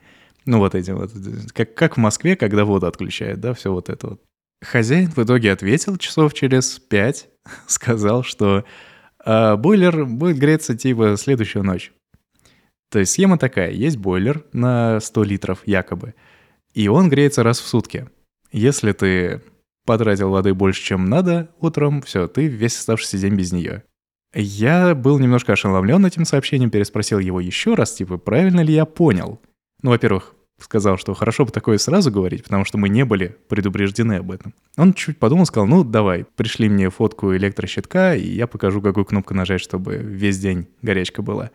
Ну 0.44 0.58
вот 0.58 0.74
этим 0.74 0.96
вот. 0.96 1.12
Как, 1.52 1.72
как 1.74 1.96
в 1.96 2.00
Москве, 2.00 2.34
когда 2.34 2.64
воду 2.64 2.88
отключают, 2.88 3.38
да, 3.38 3.54
все 3.54 3.72
вот 3.72 3.90
это 3.90 4.08
вот. 4.08 4.20
Хозяин 4.60 5.08
в 5.12 5.18
итоге 5.18 5.52
ответил 5.52 5.96
часов 5.98 6.34
через 6.34 6.80
пять, 6.80 7.28
сказал, 7.66 8.22
что 8.22 8.64
а, 9.24 9.56
бойлер 9.56 10.04
будет 10.06 10.38
греться 10.38 10.76
типа 10.76 11.16
следующую 11.16 11.64
ночь. 11.64 11.92
То 12.90 12.98
есть 12.98 13.12
схема 13.12 13.38
такая, 13.38 13.70
есть 13.70 13.98
бойлер 13.98 14.44
на 14.52 15.00
100 15.00 15.22
литров 15.24 15.62
якобы, 15.66 16.14
и 16.74 16.88
он 16.88 17.08
греется 17.08 17.42
раз 17.42 17.60
в 17.60 17.66
сутки. 17.66 18.08
Если 18.52 18.92
ты 18.92 19.42
потратил 19.86 20.30
воды 20.30 20.54
больше, 20.54 20.82
чем 20.82 21.06
надо 21.06 21.50
утром, 21.60 22.02
все, 22.02 22.26
ты 22.26 22.46
весь 22.46 22.76
оставшийся 22.76 23.18
день 23.18 23.36
без 23.36 23.52
нее. 23.52 23.84
Я 24.34 24.94
был 24.94 25.18
немножко 25.18 25.52
ошеломлен 25.52 26.04
этим 26.06 26.24
сообщением, 26.24 26.70
переспросил 26.70 27.18
его 27.18 27.40
еще 27.40 27.74
раз, 27.74 27.92
типа, 27.92 28.16
правильно 28.16 28.60
ли 28.60 28.72
я 28.72 28.84
понял? 28.84 29.40
Ну, 29.82 29.90
во-первых, 29.90 30.34
сказал, 30.60 30.98
что 30.98 31.14
хорошо 31.14 31.44
бы 31.44 31.52
такое 31.52 31.78
сразу 31.78 32.10
говорить, 32.10 32.44
потому 32.44 32.64
что 32.64 32.78
мы 32.78 32.88
не 32.88 33.04
были 33.04 33.36
предупреждены 33.48 34.14
об 34.14 34.30
этом. 34.30 34.54
Он 34.76 34.92
чуть 34.94 35.18
подумал, 35.18 35.46
сказал, 35.46 35.66
ну, 35.66 35.84
давай, 35.84 36.24
пришли 36.36 36.68
мне 36.68 36.90
фотку 36.90 37.34
электрощитка, 37.34 38.14
и 38.14 38.28
я 38.28 38.46
покажу, 38.46 38.80
какую 38.80 39.04
кнопку 39.04 39.34
нажать, 39.34 39.60
чтобы 39.60 39.96
весь 39.96 40.38
день 40.38 40.68
горячка 40.82 41.22
была. 41.22 41.50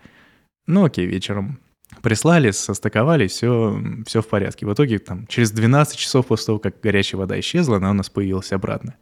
Ну, 0.68 0.86
окей, 0.86 1.06
вечером 1.06 1.60
прислали, 2.02 2.52
состыковали, 2.52 3.28
все, 3.28 3.80
все 4.06 4.22
в 4.22 4.28
порядке. 4.28 4.66
В 4.66 4.74
итоге 4.74 5.00
там 5.00 5.28
через 5.28 5.52
12 5.52 5.98
часов 5.98 6.28
после 6.28 6.48
того, 6.48 6.60
как 6.60 6.80
горячая 6.82 7.20
вода 7.20 7.40
исчезла, 7.40 7.78
она 7.78 7.92
у 7.92 7.94
нас 7.94 8.10
появилась 8.10 8.52
обратно. 8.52 8.96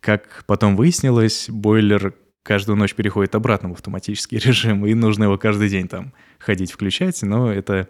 Как 0.00 0.44
потом 0.46 0.76
выяснилось, 0.76 1.46
бойлер 1.48 2.14
каждую 2.42 2.76
ночь 2.76 2.94
переходит 2.94 3.34
обратно 3.34 3.70
в 3.70 3.72
автоматический 3.72 4.38
режим, 4.44 4.86
и 4.86 4.94
нужно 4.94 5.24
его 5.24 5.36
каждый 5.36 5.68
день 5.68 5.88
там 5.88 6.12
ходить 6.38 6.70
включать, 6.72 7.20
но 7.22 7.52
это, 7.52 7.88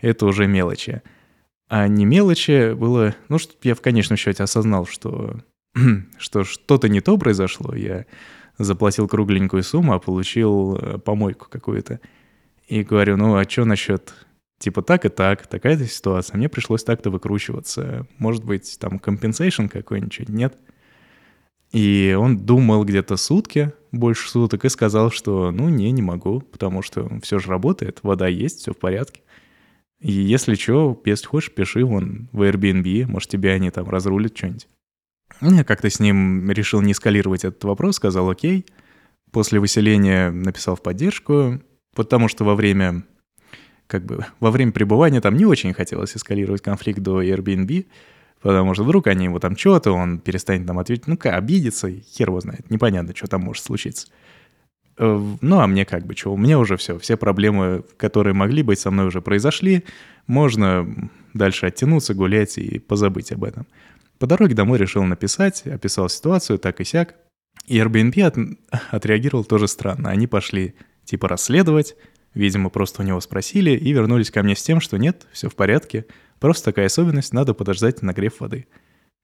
это 0.00 0.26
уже 0.26 0.46
мелочи. 0.46 1.02
А 1.68 1.86
не 1.88 2.04
мелочи 2.04 2.72
было, 2.72 3.14
ну, 3.28 3.38
что 3.38 3.54
я 3.62 3.74
в 3.74 3.80
конечном 3.80 4.16
счете 4.16 4.42
осознал, 4.42 4.86
что, 4.86 5.40
что 6.18 6.44
что-то 6.44 6.88
не 6.88 7.00
то 7.00 7.18
произошло. 7.18 7.74
Я 7.74 8.06
заплатил 8.58 9.06
кругленькую 9.06 9.62
сумму, 9.62 9.92
а 9.92 9.98
получил 9.98 10.76
э, 10.76 10.98
помойку 10.98 11.48
какую-то. 11.50 12.00
И 12.66 12.82
говорю, 12.82 13.16
ну, 13.16 13.36
а 13.36 13.48
что 13.48 13.64
насчет 13.64 14.14
типа 14.58 14.82
так 14.82 15.04
и 15.04 15.08
так, 15.08 15.46
такая-то 15.46 15.86
ситуация, 15.86 16.36
мне 16.36 16.48
пришлось 16.48 16.84
так-то 16.84 17.10
выкручиваться. 17.10 18.06
Может 18.18 18.44
быть, 18.44 18.78
там 18.80 18.96
compensation 18.96 19.68
какой-нибудь, 19.68 20.28
нет? 20.28 20.56
И 21.72 22.16
он 22.18 22.38
думал 22.38 22.84
где-то 22.84 23.16
сутки, 23.16 23.72
больше 23.92 24.30
суток, 24.30 24.64
и 24.64 24.68
сказал, 24.68 25.10
что 25.10 25.50
ну 25.50 25.68
не, 25.68 25.90
не 25.90 26.02
могу, 26.02 26.40
потому 26.40 26.82
что 26.82 27.08
все 27.22 27.38
же 27.38 27.50
работает, 27.50 28.00
вода 28.02 28.26
есть, 28.26 28.60
все 28.60 28.72
в 28.72 28.78
порядке. 28.78 29.20
И 30.00 30.12
если 30.12 30.54
что, 30.54 31.00
если 31.04 31.26
хочешь, 31.26 31.52
пиши 31.52 31.84
вон 31.84 32.28
в 32.32 32.42
Airbnb, 32.42 33.06
может, 33.06 33.30
тебе 33.30 33.52
они 33.52 33.70
там 33.70 33.88
разрулят 33.88 34.36
что-нибудь. 34.36 34.68
Я 35.40 35.64
как-то 35.64 35.90
с 35.90 36.00
ним 36.00 36.50
решил 36.50 36.80
не 36.80 36.92
эскалировать 36.92 37.44
этот 37.44 37.62
вопрос, 37.64 37.96
сказал 37.96 38.30
окей. 38.30 38.66
После 39.30 39.60
выселения 39.60 40.30
написал 40.30 40.76
в 40.76 40.82
поддержку, 40.82 41.60
потому 41.94 42.28
что 42.28 42.44
во 42.44 42.54
время 42.54 43.04
как 43.86 44.04
бы 44.04 44.24
во 44.40 44.50
время 44.52 44.72
пребывания 44.72 45.20
там 45.20 45.36
не 45.36 45.44
очень 45.44 45.74
хотелось 45.74 46.16
эскалировать 46.16 46.62
конфликт 46.62 47.00
до 47.00 47.22
Airbnb, 47.22 47.86
потому 48.40 48.74
что 48.74 48.84
вдруг 48.84 49.08
они 49.08 49.24
ему 49.24 49.40
там 49.40 49.56
что-то, 49.56 49.92
он 49.92 50.20
перестанет 50.20 50.66
там 50.66 50.78
ответить, 50.78 51.08
ну-ка, 51.08 51.34
обидится, 51.34 51.90
хер 51.90 52.28
его 52.28 52.40
знает, 52.40 52.70
непонятно, 52.70 53.14
что 53.16 53.26
там 53.26 53.42
может 53.42 53.64
случиться. 53.64 54.08
Ну, 54.98 55.60
а 55.60 55.66
мне 55.66 55.84
как 55.84 56.06
бы 56.06 56.16
что, 56.16 56.32
у 56.32 56.36
меня 56.36 56.58
уже 56.58 56.76
все, 56.76 56.98
все 56.98 57.16
проблемы, 57.16 57.84
которые 57.96 58.34
могли 58.34 58.62
быть 58.62 58.80
со 58.80 58.90
мной 58.90 59.06
уже 59.06 59.20
произошли, 59.20 59.84
можно 60.26 60.86
дальше 61.34 61.66
оттянуться, 61.66 62.14
гулять 62.14 62.58
и 62.58 62.78
позабыть 62.78 63.32
об 63.32 63.44
этом. 63.44 63.66
По 64.18 64.26
дороге 64.26 64.54
домой 64.54 64.78
решил 64.78 65.04
написать, 65.04 65.66
описал 65.66 66.08
ситуацию 66.08 66.58
так 66.58 66.80
и 66.80 66.84
сяк. 66.84 67.14
И 67.66 67.78
Airbnb 67.78 68.22
от, 68.22 68.36
отреагировал 68.90 69.44
тоже 69.44 69.68
странно. 69.68 70.10
Они 70.10 70.26
пошли 70.26 70.74
типа 71.04 71.28
расследовать, 71.28 71.96
видимо, 72.34 72.70
просто 72.70 73.02
у 73.02 73.04
него 73.04 73.20
спросили 73.20 73.70
и 73.70 73.92
вернулись 73.92 74.30
ко 74.30 74.42
мне 74.42 74.56
с 74.56 74.62
тем, 74.62 74.80
что 74.80 74.96
нет, 74.96 75.26
все 75.32 75.48
в 75.48 75.54
порядке, 75.54 76.06
просто 76.40 76.66
такая 76.66 76.86
особенность, 76.86 77.32
надо 77.32 77.54
подождать 77.54 78.02
нагрев 78.02 78.40
воды. 78.40 78.66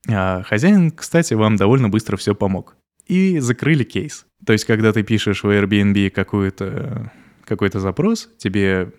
А 0.08 0.42
хозяин, 0.42 0.90
кстати, 0.90 1.34
вам 1.34 1.56
довольно 1.56 1.88
быстро 1.88 2.16
все 2.16 2.34
помог. 2.34 2.76
И 3.06 3.38
закрыли 3.38 3.84
кейс. 3.84 4.26
То 4.46 4.52
есть, 4.52 4.64
когда 4.64 4.92
ты 4.92 5.02
пишешь 5.02 5.42
в 5.42 5.46
Airbnb 5.46 6.10
какой-то 6.10 7.12
какой-то 7.44 7.78
запрос, 7.78 8.30
тебе 8.38 8.92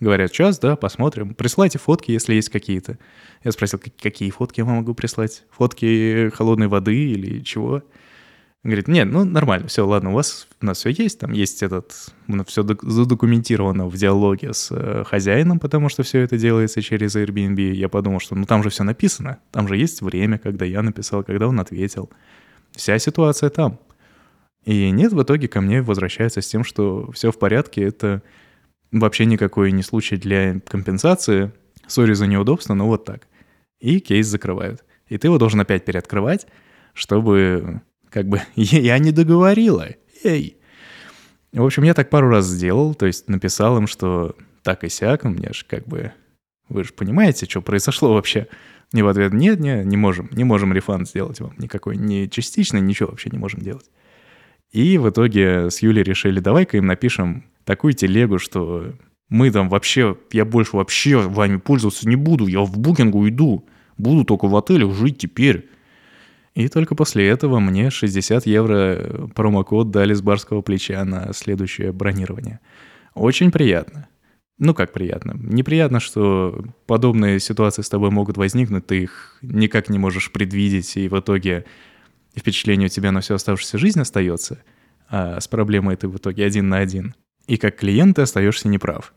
говорят, 0.00 0.30
сейчас, 0.30 0.58
да, 0.58 0.76
посмотрим. 0.76 1.34
Присылайте 1.34 1.78
фотки, 1.78 2.10
если 2.10 2.34
есть 2.34 2.48
какие-то. 2.48 2.98
Я 3.44 3.52
спросил, 3.52 3.80
какие 4.00 4.30
фотки 4.30 4.60
я 4.60 4.64
могу 4.64 4.94
прислать? 4.94 5.44
Фотки 5.50 6.30
холодной 6.34 6.68
воды 6.68 6.94
или 6.94 7.40
чего? 7.40 7.82
Говорит, 8.64 8.88
нет, 8.88 9.08
ну 9.08 9.24
нормально, 9.24 9.68
все, 9.68 9.86
ладно, 9.86 10.10
у 10.10 10.14
вас 10.14 10.48
у 10.60 10.66
нас 10.66 10.78
все 10.78 10.90
есть, 10.90 11.20
там 11.20 11.30
есть 11.30 11.62
этот, 11.62 11.92
все 12.46 12.66
задокументировано 12.82 13.86
в 13.86 13.96
диалоге 13.96 14.52
с 14.52 14.72
э, 14.72 15.04
хозяином, 15.06 15.60
потому 15.60 15.88
что 15.88 16.02
все 16.02 16.20
это 16.20 16.36
делается 16.36 16.82
через 16.82 17.14
Airbnb. 17.14 17.72
Я 17.72 17.88
подумал, 17.88 18.18
что 18.18 18.34
ну 18.34 18.46
там 18.46 18.64
же 18.64 18.70
все 18.70 18.82
написано, 18.82 19.38
там 19.52 19.68
же 19.68 19.76
есть 19.76 20.02
время, 20.02 20.38
когда 20.38 20.64
я 20.64 20.82
написал, 20.82 21.22
когда 21.22 21.46
он 21.46 21.60
ответил. 21.60 22.10
Вся 22.72 22.98
ситуация 22.98 23.48
там. 23.48 23.78
И 24.68 24.90
нет, 24.90 25.14
в 25.14 25.22
итоге 25.22 25.48
ко 25.48 25.62
мне 25.62 25.80
возвращается 25.80 26.42
с 26.42 26.46
тем, 26.46 26.62
что 26.62 27.10
все 27.12 27.32
в 27.32 27.38
порядке, 27.38 27.84
это 27.84 28.22
вообще 28.92 29.24
никакой 29.24 29.72
не 29.72 29.82
случай 29.82 30.18
для 30.18 30.60
компенсации. 30.60 31.52
Сори 31.86 32.12
за 32.12 32.26
неудобство, 32.26 32.74
но 32.74 32.86
вот 32.86 33.06
так. 33.06 33.28
И 33.80 33.98
кейс 33.98 34.26
закрывают. 34.26 34.84
И 35.06 35.16
ты 35.16 35.28
его 35.28 35.38
должен 35.38 35.58
опять 35.58 35.86
переоткрывать, 35.86 36.46
чтобы 36.92 37.80
как 38.10 38.28
бы 38.28 38.42
я 38.56 38.98
не 38.98 39.10
договорила. 39.10 39.88
Эй. 40.22 40.58
В 41.54 41.64
общем, 41.64 41.84
я 41.84 41.94
так 41.94 42.10
пару 42.10 42.28
раз 42.28 42.44
сделал, 42.44 42.94
то 42.94 43.06
есть 43.06 43.26
написал 43.26 43.78
им, 43.78 43.86
что 43.86 44.36
так 44.62 44.84
и 44.84 44.90
сяк, 44.90 45.24
у 45.24 45.30
меня 45.30 45.54
же 45.54 45.64
как 45.66 45.88
бы... 45.88 46.12
Вы 46.68 46.84
же 46.84 46.92
понимаете, 46.92 47.46
что 47.46 47.62
произошло 47.62 48.12
вообще? 48.12 48.48
И 48.92 49.00
в 49.00 49.08
ответ, 49.08 49.32
нет, 49.32 49.60
не, 49.60 49.82
не 49.82 49.96
можем, 49.96 50.28
не 50.30 50.44
можем 50.44 50.74
рефанд 50.74 51.08
сделать 51.08 51.40
вам 51.40 51.54
никакой, 51.56 51.96
ни 51.96 52.26
частичный, 52.26 52.82
ничего 52.82 53.08
вообще 53.08 53.30
не 53.30 53.38
можем 53.38 53.62
делать. 53.62 53.90
И 54.72 54.98
в 54.98 55.08
итоге 55.08 55.70
с 55.70 55.80
Юлей 55.80 56.02
решили, 56.02 56.40
давай-ка 56.40 56.76
им 56.76 56.86
напишем 56.86 57.44
такую 57.64 57.94
телегу, 57.94 58.38
что 58.38 58.92
мы 59.28 59.50
там 59.50 59.68
вообще, 59.68 60.16
я 60.32 60.44
больше 60.44 60.76
вообще 60.76 61.18
вами 61.18 61.56
пользоваться 61.56 62.08
не 62.08 62.16
буду, 62.16 62.46
я 62.46 62.60
в 62.60 62.78
букингу 62.78 63.26
иду, 63.28 63.66
буду 63.96 64.24
только 64.24 64.46
в 64.46 64.56
отеле 64.56 64.90
жить 64.92 65.18
теперь. 65.18 65.68
И 66.54 66.68
только 66.68 66.94
после 66.94 67.28
этого 67.28 67.60
мне 67.60 67.90
60 67.90 68.46
евро 68.46 69.28
промокод 69.34 69.90
дали 69.90 70.12
с 70.12 70.22
барского 70.22 70.60
плеча 70.60 71.04
на 71.04 71.32
следующее 71.32 71.92
бронирование. 71.92 72.60
Очень 73.14 73.50
приятно. 73.50 74.08
Ну 74.58 74.74
как 74.74 74.92
приятно? 74.92 75.36
Неприятно, 75.36 76.00
что 76.00 76.64
подобные 76.86 77.38
ситуации 77.38 77.82
с 77.82 77.88
тобой 77.88 78.10
могут 78.10 78.36
возникнуть, 78.36 78.86
ты 78.86 79.02
их 79.02 79.38
никак 79.40 79.88
не 79.88 79.98
можешь 79.98 80.32
предвидеть, 80.32 80.96
и 80.96 81.08
в 81.08 81.18
итоге 81.18 81.64
впечатление 82.36 82.86
у 82.86 82.90
тебя 82.90 83.12
на 83.12 83.20
всю 83.20 83.34
оставшуюся 83.34 83.78
жизнь 83.78 84.00
остается, 84.00 84.58
а 85.08 85.40
с 85.40 85.48
проблемой 85.48 85.96
ты 85.96 86.08
в 86.08 86.16
итоге 86.16 86.44
один 86.44 86.68
на 86.68 86.78
один. 86.78 87.14
И 87.46 87.56
как 87.56 87.76
клиент 87.76 88.16
ты 88.16 88.22
остаешься 88.22 88.68
неправ. 88.68 89.14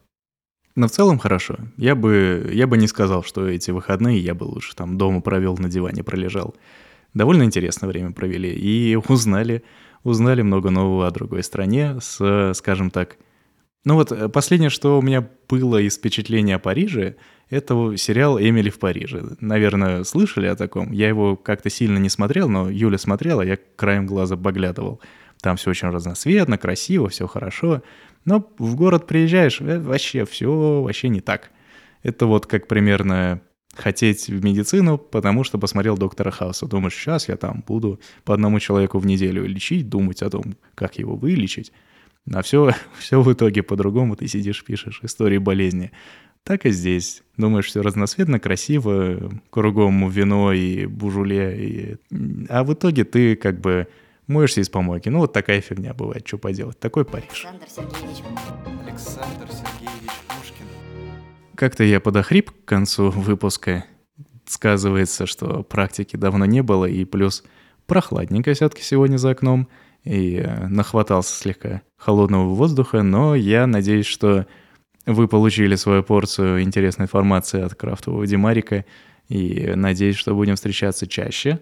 Но 0.76 0.88
в 0.88 0.92
целом 0.92 1.20
хорошо. 1.20 1.58
Я 1.76 1.96
бы, 1.96 2.50
я 2.54 2.66
бы 2.66 2.78
не 2.78 2.88
сказал, 2.88 3.24
что 3.24 3.48
эти 3.48 3.72
выходные 3.72 4.20
я 4.20 4.34
бы 4.34 4.46
лучше 4.46 4.76
там 4.76 4.98
дома 4.98 5.22
провел, 5.22 5.58
на 5.58 5.70
диване 5.70 6.04
пролежал. 6.04 6.56
Довольно 7.14 7.44
интересное 7.44 7.90
время 7.90 8.14
провели 8.14 8.54
и 8.54 8.96
узнали, 8.96 9.64
узнали 10.04 10.42
много 10.42 10.70
нового 10.70 11.08
о 11.08 11.12
другой 11.12 11.44
стране 11.44 12.00
с, 12.00 12.54
скажем 12.56 12.90
так, 12.90 13.18
ну 13.84 13.96
вот 13.96 14.12
э, 14.12 14.30
последнее, 14.30 14.70
что 14.70 15.00
у 15.00 15.02
меня 15.02 15.28
было 15.50 15.78
из 15.78 15.98
впечатления 15.98 16.56
о 16.56 16.60
Париже, 16.60 17.16
это 17.52 17.96
сериал 17.98 18.40
«Эмили 18.40 18.70
в 18.70 18.80
Париже». 18.80 19.24
Наверное, 19.42 20.04
слышали 20.06 20.48
о 20.48 20.56
таком? 20.56 20.92
Я 20.92 21.10
его 21.10 21.36
как-то 21.36 21.70
сильно 21.70 21.98
не 21.98 22.10
смотрел, 22.10 22.50
но 22.50 22.70
Юля 22.70 22.98
смотрела, 22.98 23.42
я 23.42 23.58
краем 23.76 24.08
глаза 24.08 24.38
поглядывал. 24.38 25.02
Там 25.42 25.58
все 25.58 25.72
очень 25.72 25.90
разноцветно, 25.90 26.58
красиво, 26.58 27.10
все 27.10 27.28
хорошо. 27.28 27.84
Но 28.24 28.50
в 28.58 28.76
город 28.76 29.06
приезжаешь, 29.06 29.60
э, 29.60 29.80
вообще 29.80 30.26
все 30.26 30.82
вообще 30.82 31.10
не 31.10 31.20
так. 31.20 31.52
Это 32.04 32.26
вот 32.26 32.46
как 32.46 32.68
примерно 32.68 33.42
хотеть 33.76 34.28
в 34.28 34.44
медицину, 34.44 34.98
потому 34.98 35.44
что 35.44 35.58
посмотрел 35.58 35.98
доктора 35.98 36.32
Хауса. 36.32 36.68
Думаешь, 36.68 36.96
сейчас 36.96 37.28
я 37.28 37.36
там 37.36 37.64
буду 37.68 38.00
по 38.24 38.34
одному 38.34 38.60
человеку 38.60 38.98
в 38.98 39.06
неделю 39.06 39.46
лечить, 39.46 39.90
думать 39.90 40.22
о 40.22 40.30
том, 40.30 40.56
как 40.74 40.98
его 40.98 41.16
вылечить. 41.16 41.74
А 42.32 42.42
все, 42.44 42.72
все 42.98 43.22
в 43.22 43.32
итоге 43.32 43.62
по-другому. 43.62 44.16
Ты 44.16 44.28
сидишь, 44.28 44.64
пишешь 44.64 45.00
истории 45.04 45.38
болезни. 45.38 45.92
Так 46.44 46.66
и 46.66 46.72
здесь. 46.72 47.24
Думаешь, 47.38 47.68
все 47.68 47.82
разноцветно, 47.82 48.40
красиво, 48.40 49.32
кругом 49.50 50.10
вино 50.10 50.54
и 50.54 50.86
бужуле. 50.86 51.66
И... 51.66 51.98
А 52.50 52.64
в 52.64 52.74
итоге 52.74 53.04
ты 53.04 53.36
как 53.36 53.60
бы 53.62 53.88
моешься 54.28 54.62
из 54.62 54.70
помойки. 54.70 55.10
Ну, 55.10 55.20
вот 55.20 55.34
такая 55.34 55.62
фигня 55.62 55.94
бывает, 55.94 56.28
что 56.28 56.38
поделать. 56.38 56.80
Такой 56.80 57.06
Париж. 57.06 57.46
Александр 57.48 57.68
Сергеевич. 57.70 58.24
Александр 58.88 59.48
Сергеевич 59.50 60.12
Пушкин. 60.28 60.66
Как-то 61.56 61.84
я 61.84 62.00
подохрип 62.00 62.52
к 62.52 62.66
концу 62.66 63.12
выпуска. 63.12 63.86
Сказывается, 64.46 65.28
что 65.28 65.64
практики 65.64 66.16
давно 66.16 66.46
не 66.46 66.64
было, 66.64 66.86
и 66.86 67.06
плюс 67.06 67.44
прохладненько 67.86 68.54
все-таки 68.54 68.84
сегодня 68.84 69.18
за 69.18 69.32
окном, 69.32 69.68
и 70.04 70.38
э, 70.38 70.68
нахватался 70.68 71.36
слегка 71.36 71.82
холодного 71.96 72.54
воздуха, 72.56 73.04
но 73.04 73.36
я 73.36 73.68
надеюсь, 73.68 74.08
что 74.08 74.48
вы 75.06 75.28
получили 75.28 75.76
свою 75.76 76.04
порцию 76.04 76.62
интересной 76.62 77.06
информации 77.06 77.62
от 77.62 77.76
крафтового 77.76 78.26
Димарика, 78.28 78.86
и 79.30 79.74
надеюсь, 79.76 80.18
что 80.18 80.36
будем 80.36 80.56
встречаться 80.56 81.08
чаще. 81.08 81.60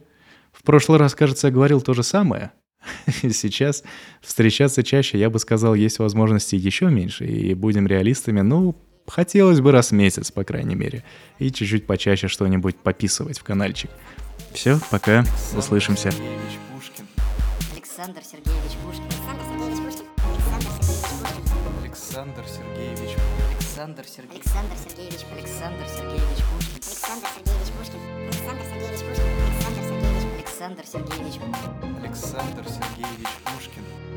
В 0.52 0.64
прошлый 0.64 1.00
раз, 1.00 1.16
кажется, 1.16 1.48
я 1.48 1.54
говорил 1.54 1.82
то 1.82 1.94
же 1.94 2.04
самое. 2.04 2.52
Сейчас 3.08 3.84
встречаться 4.22 4.84
чаще, 4.84 5.20
я 5.20 5.30
бы 5.30 5.40
сказал, 5.40 5.76
есть 5.76 6.00
возможности 6.00 6.56
еще 6.56 6.88
меньше, 6.88 7.26
и 7.26 7.54
будем 7.54 7.88
реалистами, 7.88 8.42
ну, 8.42 8.76
Хотелось 9.10 9.60
бы 9.60 9.72
раз 9.72 9.90
в 9.90 9.94
месяц, 9.94 10.32
по 10.32 10.44
крайней 10.44 10.76
мере. 10.76 11.04
И 11.40 11.52
чуть-чуть 11.52 11.88
почаще 11.88 12.28
что-нибудь 12.28 12.78
пописывать 12.78 13.40
в 13.40 13.44
каналчик. 13.44 13.90
Все, 14.54 14.80
пока, 14.92 15.26
услышимся. 15.58 16.12
Пушкин. 16.74 17.08
Александр 17.74 18.22
Сергеевич 18.24 18.78
Пушкин. 18.86 19.06
Александр 19.06 19.44
Сергеевич 19.44 19.80
Пушкин. 19.82 20.26
Александр 20.46 20.84
Сергеевич. 20.84 21.60
Александр 21.84 22.44
Сергеевич. 22.48 22.99
Александр 23.80 24.06
Сергеевич 24.10 24.44
Пушкин. 24.44 25.38
Александр 25.38 25.88
Сергеевич 25.88 26.44
Пушкин. 26.52 26.76
Александр 26.76 27.28
Сергеевич 27.34 27.72
Пушкин. 27.78 28.00
Александр 28.28 28.66
Сергеевич 28.66 29.02
Пушкин. 29.06 29.24
Александр 30.36 30.86
Сергеевич. 30.86 31.40
Александр 32.04 32.66
Сергеевич 32.68 33.30
Пушкин. 33.46 34.09